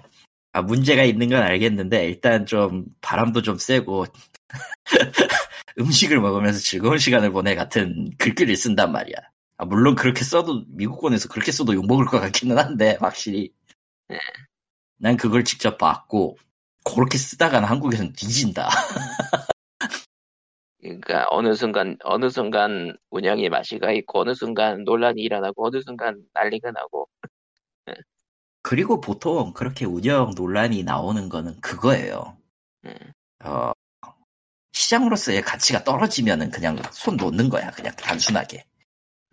아, 0.55 0.63
문제가 0.63 1.03
있는 1.05 1.29
건 1.29 1.43
알겠는데 1.43 2.07
일단 2.07 2.47
좀 2.47 2.85
바람도 3.01 3.43
좀 3.43 3.57
세고 3.59 4.07
음식을 5.79 6.21
먹으면서 6.21 6.59
즐거운 6.61 6.99
시간을 6.99 7.31
보내 7.33 7.55
같은 7.55 8.11
글귀를 8.19 8.57
쓴단 8.57 8.93
말이야. 8.93 9.17
아, 9.59 9.65
물론 9.65 9.95
그렇게 9.95 10.25
써도 10.25 10.65
미국권에서 10.69 11.29
그렇게 11.29 11.53
써도 11.53 11.75
욕먹을 11.75 12.07
것 12.07 12.21
같기는 12.21 12.59
한데 12.59 12.97
확실히 13.01 13.53
네. 14.09 14.19
난 14.99 15.17
그걸 15.17 15.45
직접 15.45 15.79
봤고 15.79 16.37
그렇게 16.85 17.19
쓰다가는 17.19 17.69
한국에선 17.69 18.13
뒤진다. 18.13 18.69
그러니까 20.81 21.27
어느 21.31 21.55
순간 21.55 21.97
어느 22.03 22.29
순간 22.29 22.97
운영이 23.11 23.49
맛이가 23.49 23.93
있고 23.93 24.21
어느 24.21 24.35
순간 24.35 24.83
논란이 24.85 25.21
일어나고 25.23 25.67
어느 25.67 25.81
순간 25.81 26.21
난리가 26.35 26.73
나고 26.73 27.09
그리고 28.63 29.01
보통 29.01 29.53
그렇게 29.53 29.85
운영 29.85 30.33
논란이 30.37 30.85
나오는 30.85 31.29
거는 31.29 31.61
그거예요. 31.61 32.37
음, 32.85 32.95
어, 33.45 33.73
시장으로서의 34.73 35.43
가치가 35.43 35.83
떨어지면은 35.85 36.51
그냥 36.51 36.81
손 36.93 37.17
놓는 37.17 37.49
거야. 37.49 37.71
그냥 37.73 37.95
단순하게. 37.97 38.65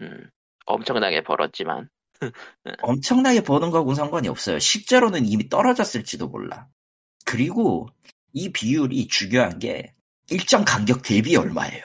음, 0.01 0.29
엄청나게 0.65 1.23
벌었지만 1.23 1.89
엄청나게 2.81 3.43
버는 3.43 3.69
거하고는 3.69 3.95
상관이 3.95 4.27
없어요. 4.27 4.59
실제로는 4.59 5.25
이미 5.25 5.47
떨어졌을지도 5.47 6.27
몰라. 6.27 6.67
그리고 7.29 7.87
이 8.33 8.51
비율이 8.51 9.07
중요한 9.07 9.59
게 9.59 9.93
일정 10.31 10.65
간격 10.65 11.03
대비 11.03 11.35
얼마예요. 11.35 11.83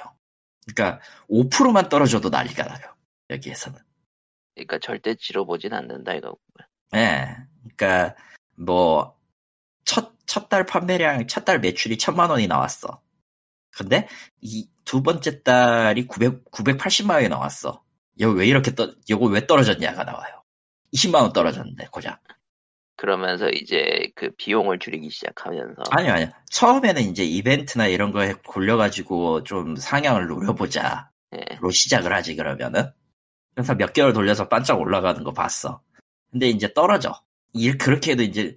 그러니까 0.67 1.01
5%만 1.29 1.91
떨어져도 1.91 2.31
난리가 2.31 2.65
나요. 2.65 2.95
여기에서는. 3.29 3.79
그러니까 4.55 4.79
절대치로 4.79 5.45
보진 5.45 5.75
않는다 5.75 6.15
이거. 6.15 6.35
예. 6.95 7.37
그러니까 7.77 8.17
뭐 8.57 9.19
첫 9.85 10.09
첫 10.27 10.49
달 10.49 10.65
판매량, 10.65 11.27
첫 11.27 11.45
달 11.45 11.61
매출이 11.61 11.99
천만 11.99 12.31
원이 12.31 12.47
나왔어. 12.47 13.03
근데 13.71 14.09
이 14.41 14.67
두 14.87 15.03
번째 15.03 15.43
달이 15.43 16.07
900 16.07 16.51
980만 16.53 17.15
원이 17.17 17.29
나왔어. 17.29 17.83
여기 18.21 18.39
왜 18.39 18.47
이렇게 18.47 18.75
떠 18.75 18.95
이거 19.09 19.27
왜 19.27 19.47
떨어졌냐가 19.47 20.05
나와요. 20.05 20.43
20만 20.95 21.23
원 21.23 21.33
떨어졌는데 21.35 21.89
고작. 21.91 22.23
그러면서 23.05 23.51
이제 23.51 24.11
그 24.15 24.31
비용을 24.39 24.79
줄이기 24.79 25.11
시작하면서 25.11 25.83
아니요, 25.91 26.13
아니요. 26.15 26.29
처음에는 26.51 27.03
이제 27.03 27.23
이벤트나 27.23 27.87
이런 27.87 28.13
거에 28.13 28.33
골려가지고 28.47 29.45
좀 29.45 29.77
상향을 29.77 30.27
노려보자. 30.27 31.11
예, 31.37 31.57
로 31.61 31.71
시작을 31.71 32.15
하지, 32.15 32.35
그러면은. 32.35 32.91
그래서 33.55 33.75
몇 33.75 33.93
개월 33.93 34.15
돌려서 34.15 34.49
반짝 34.49 34.81
올라가는 34.81 35.23
거 35.23 35.35
봤어. 35.35 35.83
근데 36.31 36.49
이제 36.49 36.73
떨어져. 36.73 37.21
일, 37.53 37.77
그렇게 37.77 38.13
해도 38.13 38.23
이제, 38.23 38.57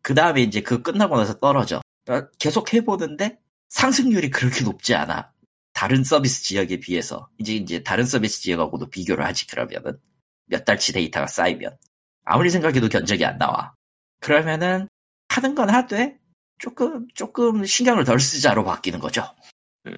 그 0.00 0.14
다음에 0.14 0.42
이제 0.42 0.60
그 0.60 0.80
끝나고 0.80 1.16
나서 1.16 1.36
떨어져. 1.40 1.80
그러니까 2.04 2.30
계속 2.38 2.72
해보는데 2.72 3.40
상승률이 3.68 4.30
그렇게 4.30 4.62
높지 4.62 4.94
않아. 4.94 5.32
다른 5.72 6.04
서비스 6.04 6.44
지역에 6.44 6.78
비해서. 6.78 7.28
이제, 7.38 7.54
이제 7.54 7.82
다른 7.82 8.04
서비스 8.04 8.42
지역하고도 8.42 8.90
비교를 8.90 9.24
하지, 9.24 9.48
그러면은. 9.48 9.98
몇 10.46 10.64
달치 10.64 10.92
데이터가 10.92 11.26
쌓이면. 11.26 11.76
아무리 12.24 12.48
생각해도 12.48 12.88
견적이 12.88 13.24
안 13.24 13.38
나와. 13.38 13.74
그러면은, 14.20 14.88
하는 15.28 15.54
건 15.54 15.70
하되, 15.70 16.18
조금, 16.58 17.06
조금 17.14 17.64
신경을 17.64 18.04
덜 18.04 18.18
쓰자로 18.18 18.64
바뀌는 18.64 18.98
거죠. 18.98 19.24
음. 19.86 19.96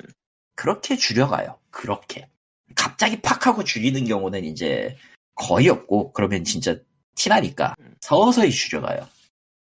그렇게 0.57 0.97
줄여가요. 0.97 1.59
그렇게. 1.71 2.29
갑자기 2.75 3.21
팍 3.21 3.47
하고 3.47 3.65
줄이는 3.65 4.05
경우는 4.05 4.45
이제 4.45 4.97
거의 5.35 5.69
없고, 5.69 6.13
그러면 6.13 6.45
진짜 6.45 6.77
티나니까 7.15 7.75
음. 7.81 7.95
서서히 8.01 8.51
줄여가요. 8.51 9.09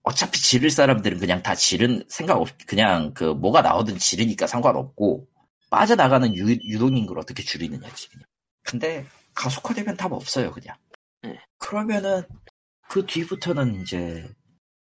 어차피 0.03 0.41
지를 0.41 0.71
사람들은 0.71 1.19
그냥 1.19 1.43
다 1.43 1.55
지른 1.55 2.05
생각 2.09 2.41
없, 2.41 2.51
그냥 2.67 3.15
그 3.15 3.25
뭐가 3.25 3.63
나오든 3.63 3.99
지르니까 3.99 4.49
상관없고, 4.49 5.29
빠져나가는 5.71 6.35
유, 6.35 6.51
유동인구를 6.51 7.21
어떻게 7.23 7.43
줄이느냐지. 7.43 8.09
근데 8.65 9.07
가속화되면 9.35 9.97
답 9.97 10.13
없어요, 10.13 10.51
그냥. 10.51 10.77
네. 11.23 11.39
그러면은 11.59 12.25
그 12.93 13.07
뒤부터는 13.07 13.81
이제 13.81 14.29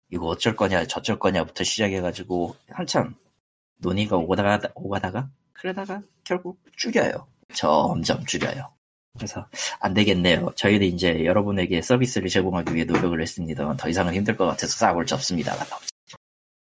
이거 0.09 0.27
어쩔 0.27 0.57
거냐 0.57 0.85
저쩔 0.89 1.17
거냐부터 1.21 1.63
시작해가지고 1.63 2.57
한참 2.69 3.15
논의가 3.77 4.17
오가다가 4.17 4.69
오가다가 4.75 5.31
그러다가 5.53 6.03
결국 6.25 6.59
줄여요. 6.77 7.29
점점 7.55 8.27
줄여요. 8.27 8.75
그래서 9.15 9.49
안 9.79 9.95
되겠네요. 9.95 10.51
저희는 10.57 10.89
이제 10.89 11.25
여러분에게 11.25 11.83
서비스를 11.83 12.29
제공하기 12.29 12.75
위해 12.75 12.85
노력을 12.85 13.21
했습니다만 13.23 13.77
더 13.77 13.89
이상은 13.89 14.13
힘들 14.13 14.37
것 14.37 14.45
같아서 14.47 14.77
싹을 14.77 15.07
접습니다가 15.07 15.59
나오죠. 15.59 15.87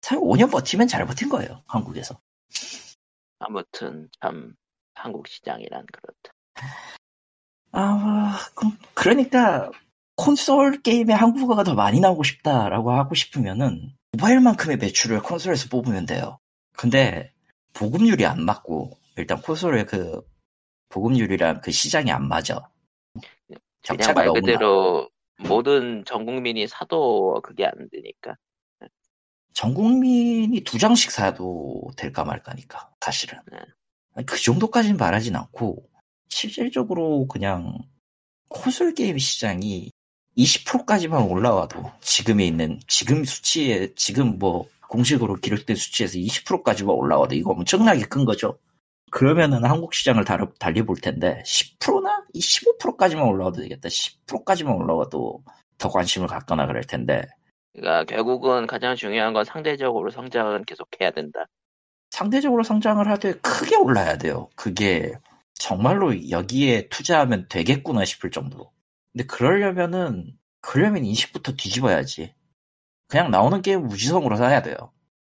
사실 0.00 0.22
5년 0.22 0.48
버티면 0.48 0.86
잘 0.86 1.04
버틴 1.06 1.28
거예요. 1.28 1.60
한국에서. 1.66 2.20
아무튼 3.40 4.08
참 4.20 4.54
한국 4.94 5.26
시장이란 5.26 5.86
그렇다. 5.90 6.32
아, 7.72 8.38
그러니까 8.94 9.72
콘솔 10.22 10.82
게임에 10.82 11.12
한국어가 11.12 11.64
더 11.64 11.74
많이 11.74 11.98
나오고 11.98 12.22
싶다라고 12.22 12.92
하고 12.92 13.16
싶으면은 13.16 13.92
모바일만큼의 14.12 14.76
매출을 14.76 15.20
콘솔에서 15.20 15.68
뽑으면 15.68 16.06
돼요. 16.06 16.38
근데 16.76 17.32
보급률이 17.72 18.24
안 18.24 18.44
맞고 18.44 18.92
일단 19.16 19.42
콘솔의 19.42 19.86
그 19.86 20.22
보급률이랑 20.90 21.60
그 21.60 21.72
시장이 21.72 22.12
안 22.12 22.28
맞아. 22.28 22.60
그냥 23.84 24.14
말 24.14 24.26
너무 24.26 24.38
나. 24.38 24.46
그대로 24.46 25.10
모든 25.40 26.04
전 26.04 26.24
국민이 26.24 26.68
사도 26.68 27.40
그게 27.42 27.66
안 27.66 27.72
되니까. 27.90 28.36
전 29.54 29.74
국민이 29.74 30.60
두 30.60 30.78
장씩 30.78 31.10
사도 31.10 31.90
될까 31.96 32.22
말까니까 32.22 32.90
사실은 33.00 33.40
네. 33.50 34.22
그 34.24 34.40
정도까지는 34.40 34.96
바라진 34.96 35.34
않고 35.34 35.90
실질적으로 36.28 37.26
그냥 37.26 37.76
콘솔 38.48 38.94
게임 38.94 39.18
시장이 39.18 39.90
20%까지만 40.36 41.22
올라와도 41.22 41.90
지금에 42.00 42.46
있는 42.46 42.80
지금 42.86 43.24
수치에 43.24 43.94
지금 43.94 44.38
뭐 44.38 44.66
공식으로 44.88 45.36
기록된 45.36 45.76
수치에서 45.76 46.18
20%까지만 46.18 46.94
올라와도 46.94 47.34
이거 47.34 47.52
엄청나게 47.52 48.02
큰 48.04 48.24
거죠. 48.24 48.58
그러면은 49.10 49.64
한국 49.64 49.94
시장을 49.94 50.24
달리, 50.24 50.46
달리 50.58 50.82
볼 50.82 50.96
텐데 50.96 51.42
10%나 51.44 52.24
15%까지만 52.34 53.24
올라와도 53.24 53.62
되겠다. 53.62 53.88
10%까지만 53.88 54.74
올라와도 54.74 55.42
더 55.78 55.88
관심을 55.88 56.28
갖거나 56.28 56.66
그럴 56.66 56.82
텐데 56.82 57.22
그러니까 57.74 58.04
결국은 58.04 58.66
가장 58.66 58.96
중요한 58.96 59.32
건 59.32 59.44
상대적으로 59.44 60.10
성장은 60.10 60.64
계속해야 60.64 61.10
된다. 61.10 61.46
상대적으로 62.10 62.62
성장을 62.62 63.06
하되 63.08 63.34
크게 63.34 63.76
올라야 63.76 64.18
돼요. 64.18 64.48
그게 64.54 65.12
정말로 65.54 66.30
여기에 66.30 66.88
투자하면 66.88 67.46
되겠구나 67.48 68.04
싶을 68.04 68.30
정도로. 68.30 68.71
근데 69.12 69.26
그러려면은 69.26 70.36
그러려면 70.60 71.04
인식부터 71.04 71.52
뒤집어야지. 71.52 72.34
그냥 73.08 73.30
나오는 73.30 73.60
게임 73.62 73.86
무지성으로 73.86 74.36
사야 74.36 74.62
돼요. 74.62 74.76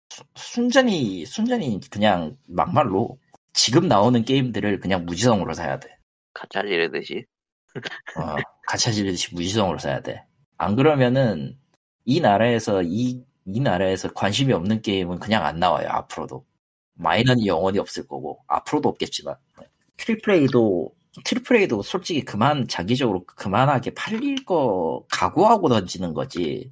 수- 0.09 0.23
순전히 0.35 1.25
순전히 1.25 1.79
그냥 1.91 2.37
막말로 2.47 3.19
지금 3.53 3.87
나오는 3.87 4.23
게임들을 4.23 4.79
그냥 4.79 5.05
무지성으로 5.05 5.53
사야 5.53 5.79
돼. 5.79 5.97
가챠 6.33 6.61
지르듯이. 6.63 7.25
어, 8.17 8.35
가챠 8.67 8.91
지르듯이 8.91 9.33
무지성으로 9.35 9.77
사야 9.77 10.01
돼. 10.01 10.23
안 10.57 10.75
그러면은 10.75 11.59
이 12.05 12.19
나라에서 12.19 12.81
이, 12.83 13.23
이 13.45 13.59
나라에서 13.59 14.11
관심이 14.13 14.53
없는 14.53 14.81
게임은 14.81 15.19
그냥 15.19 15.45
안 15.45 15.59
나와요. 15.59 15.87
앞으로도. 15.89 16.45
마이너는 16.95 17.45
영원히 17.45 17.77
없을 17.77 18.07
거고 18.07 18.43
앞으로도 18.47 18.89
없겠지만 18.89 19.35
triple 19.97 21.57
A도 21.57 21.63
triple 21.63 21.75
A도 21.75 21.81
솔직히 21.81 22.21
그만 22.21 22.67
장기적으로 22.67 23.25
그만하게 23.25 23.93
팔릴 23.93 24.45
거 24.45 25.05
각오하고 25.11 25.69
던지는 25.69 26.13
거지 26.13 26.71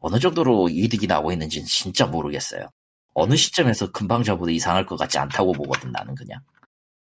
어느 0.00 0.18
정도로 0.18 0.68
이득이 0.68 1.06
나오고 1.06 1.32
있는지는 1.32 1.66
진짜 1.66 2.06
모르겠어요. 2.06 2.68
어느 3.14 3.36
시점에서 3.36 3.90
금방 3.92 4.22
접어도 4.22 4.50
이상할 4.50 4.86
것 4.86 4.96
같지 4.96 5.18
않다고 5.18 5.52
보거든 5.52 5.92
나는 5.92 6.14
그냥. 6.14 6.40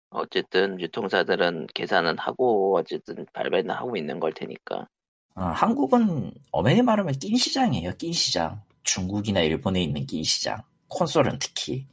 어쨌든 0.09 0.79
유통사들은 0.79 1.67
계산은 1.73 2.17
하고 2.17 2.77
어쨌든 2.77 3.25
발매는 3.33 3.69
하고 3.71 3.95
있는 3.95 4.19
걸 4.19 4.33
테니까. 4.33 4.87
아, 5.35 5.45
한국은 5.51 6.31
엄연히 6.51 6.81
말하면 6.81 7.13
낀 7.13 7.37
시장이에요. 7.37 7.93
낀 7.97 8.11
시장. 8.11 8.61
중국이나 8.83 9.41
일본에 9.41 9.81
있는 9.83 10.05
낀 10.05 10.23
시장. 10.23 10.57
콘솔은 10.87 11.37
특히. 11.39 11.87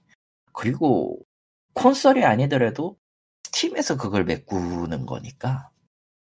그리고 0.53 1.19
콘솔이 1.75 2.25
아니더라도 2.25 2.97
스팀에서 3.51 3.97
그걸 3.97 4.25
메꾸는 4.25 5.07
거니까. 5.07 5.71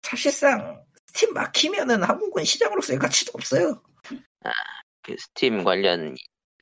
사실상 0.02 0.84
스팀 1.08 1.34
막히면은 1.34 2.04
한국은 2.04 2.44
시장으로서의 2.44 2.98
가치도 3.00 3.32
없어요. 3.36 3.82
그 5.04 5.16
스팀 5.18 5.64
관련 5.64 6.16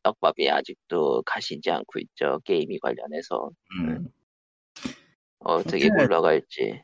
떡밥이 0.04 0.50
아직도 0.50 1.24
가시지 1.26 1.70
않고 1.72 2.00
있죠. 2.00 2.40
게임이 2.46 2.80
관련해서 2.80 3.50
음. 3.80 4.08
어떻게 5.40 5.88
근데- 5.88 6.04
굴러갈지. 6.06 6.82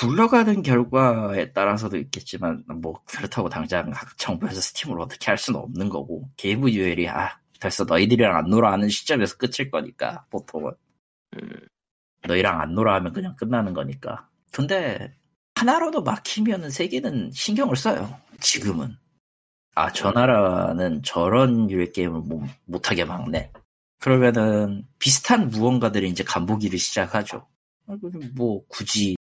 굴러가는 0.00 0.62
결과에 0.62 1.52
따라서도 1.52 1.96
있겠지만 1.98 2.64
뭐 2.80 3.00
그렇다고 3.06 3.48
당장 3.48 3.92
정부에서 4.16 4.60
스팀을 4.60 5.00
어떻게 5.00 5.26
할 5.26 5.36
수는 5.38 5.60
없는 5.60 5.88
거고 5.88 6.28
게임 6.36 6.68
유엘이 6.68 7.08
아 7.08 7.38
벌써 7.60 7.84
너희들이랑 7.84 8.34
안 8.34 8.48
놀아 8.50 8.72
하는 8.72 8.88
시점에서 8.88 9.36
끝일 9.36 9.70
거니까 9.70 10.24
보통은 10.30 10.72
음, 11.36 11.50
너희랑 12.26 12.60
안 12.60 12.74
놀아 12.74 12.94
하면 12.96 13.12
그냥 13.12 13.36
끝나는 13.36 13.74
거니까 13.74 14.28
근데 14.52 15.14
하나로도 15.54 16.02
막히면은 16.02 16.70
세계는 16.70 17.30
신경을 17.32 17.76
써요 17.76 18.18
지금은 18.40 18.96
아 19.76 19.90
저 19.92 20.12
나라는 20.12 21.02
저런 21.02 21.70
유의 21.70 21.92
게임을 21.92 22.20
못, 22.20 22.42
못하게 22.64 23.04
막네 23.04 23.52
그러면은 24.00 24.86
비슷한 24.98 25.48
무언가들이 25.48 26.08
이제 26.08 26.22
간보기를 26.24 26.78
시작하죠 26.78 27.46
뭐 28.34 28.64
굳이 28.68 29.16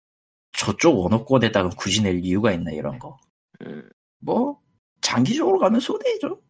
저쪽 0.53 1.00
원어권에다가 1.00 1.70
굳이 1.70 2.03
낼 2.03 2.24
이유가 2.24 2.53
있나 2.53 2.70
이런 2.70 2.98
거. 2.98 3.18
음, 3.62 3.88
뭐 4.20 4.61
장기적으로 5.00 5.59
가면 5.59 5.80
손해죠. 5.80 6.40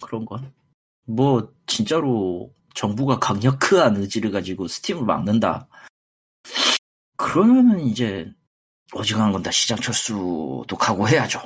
그런 0.00 0.24
건. 0.24 0.52
뭐 1.04 1.52
진짜로 1.66 2.54
정부가 2.74 3.18
강력한 3.18 3.96
의지를 3.96 4.30
가지고 4.30 4.68
스팀을 4.68 5.04
막는다. 5.04 5.66
그러면은 7.16 7.80
이제 7.80 8.30
어지간한 8.92 9.32
건 9.32 9.42
다 9.42 9.50
시장 9.50 9.78
철수도 9.78 10.66
각오해야죠. 10.78 11.40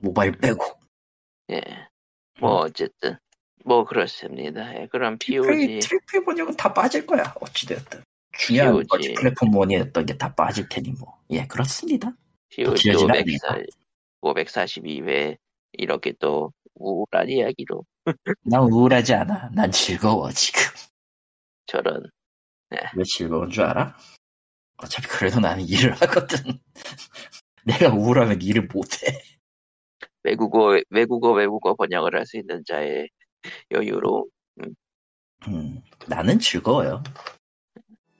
모바일 0.00 0.32
빼고. 0.32 0.64
예. 1.50 1.60
뭐 2.40 2.60
어쨌든 2.60 3.16
뭐 3.64 3.84
그렇습니다. 3.84 4.74
예, 4.80 4.86
그럼 4.88 5.16
POG 5.18 5.78
트리플 5.80 6.24
번역은 6.24 6.56
다 6.56 6.72
빠질 6.74 7.06
거야. 7.06 7.34
어찌됐든. 7.40 8.02
중요한 8.38 8.72
POG. 8.74 8.88
거지. 8.88 9.14
플랫폼 9.14 9.54
원이었던 9.56 10.06
게다 10.06 10.34
빠질 10.34 10.68
테니 10.68 10.90
뭐. 10.98 11.18
예, 11.30 11.46
그렇습니다. 11.46 12.12
POG 12.50 12.82
길어지진 12.82 13.10
504, 13.10 13.62
542회 14.22 15.36
이렇게 15.72 16.12
또 16.18 16.52
우울한 16.74 17.28
이야기로 17.28 17.84
난 18.44 18.62
우울하지 18.64 19.14
않아. 19.14 19.50
난 19.54 19.70
즐거워, 19.72 20.30
지금. 20.32 20.60
저런 21.66 22.04
왜 22.70 23.04
즐거운 23.04 23.48
줄 23.50 23.64
알아? 23.64 23.96
어차피 24.78 25.08
그래도 25.08 25.40
나는 25.40 25.64
일을 25.68 25.92
하거든. 25.94 26.38
내가 27.64 27.88
우울하면 27.94 28.40
일을 28.42 28.68
못해. 28.72 29.22
외국어 30.22 30.78
외국어 30.90 31.32
외국어 31.32 31.74
번역을 31.74 32.16
할 32.16 32.26
수 32.26 32.38
있는 32.38 32.62
자의 32.66 33.08
여유로 33.70 34.26
음, 35.48 35.82
나는 36.06 36.38
즐거워요. 36.38 37.02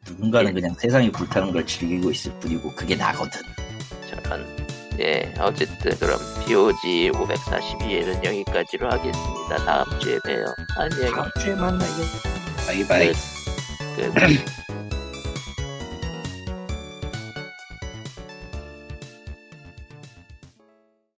누군가는 0.06 0.50
예. 0.50 0.52
그냥 0.52 0.74
세상이 0.74 1.10
불타는 1.10 1.52
걸 1.52 1.66
즐기고 1.66 2.10
있을 2.10 2.38
뿐이고 2.40 2.74
그게 2.74 2.94
나거든. 2.94 3.40
저런 4.08 4.46
예 5.00 5.34
어쨌든 5.40 5.96
그럼 5.98 6.18
POG 6.46 7.10
542회는 7.12 8.22
여기까지로 8.24 8.90
하겠습니다. 8.90 9.56
다음 9.64 9.98
주에 10.00 10.18
봬요. 10.24 10.44
안녕. 10.76 11.14
다음 11.14 11.30
주에 11.40 11.54
만나요. 11.54 12.04
바이바이. 12.66 13.12
끝. 13.96 14.83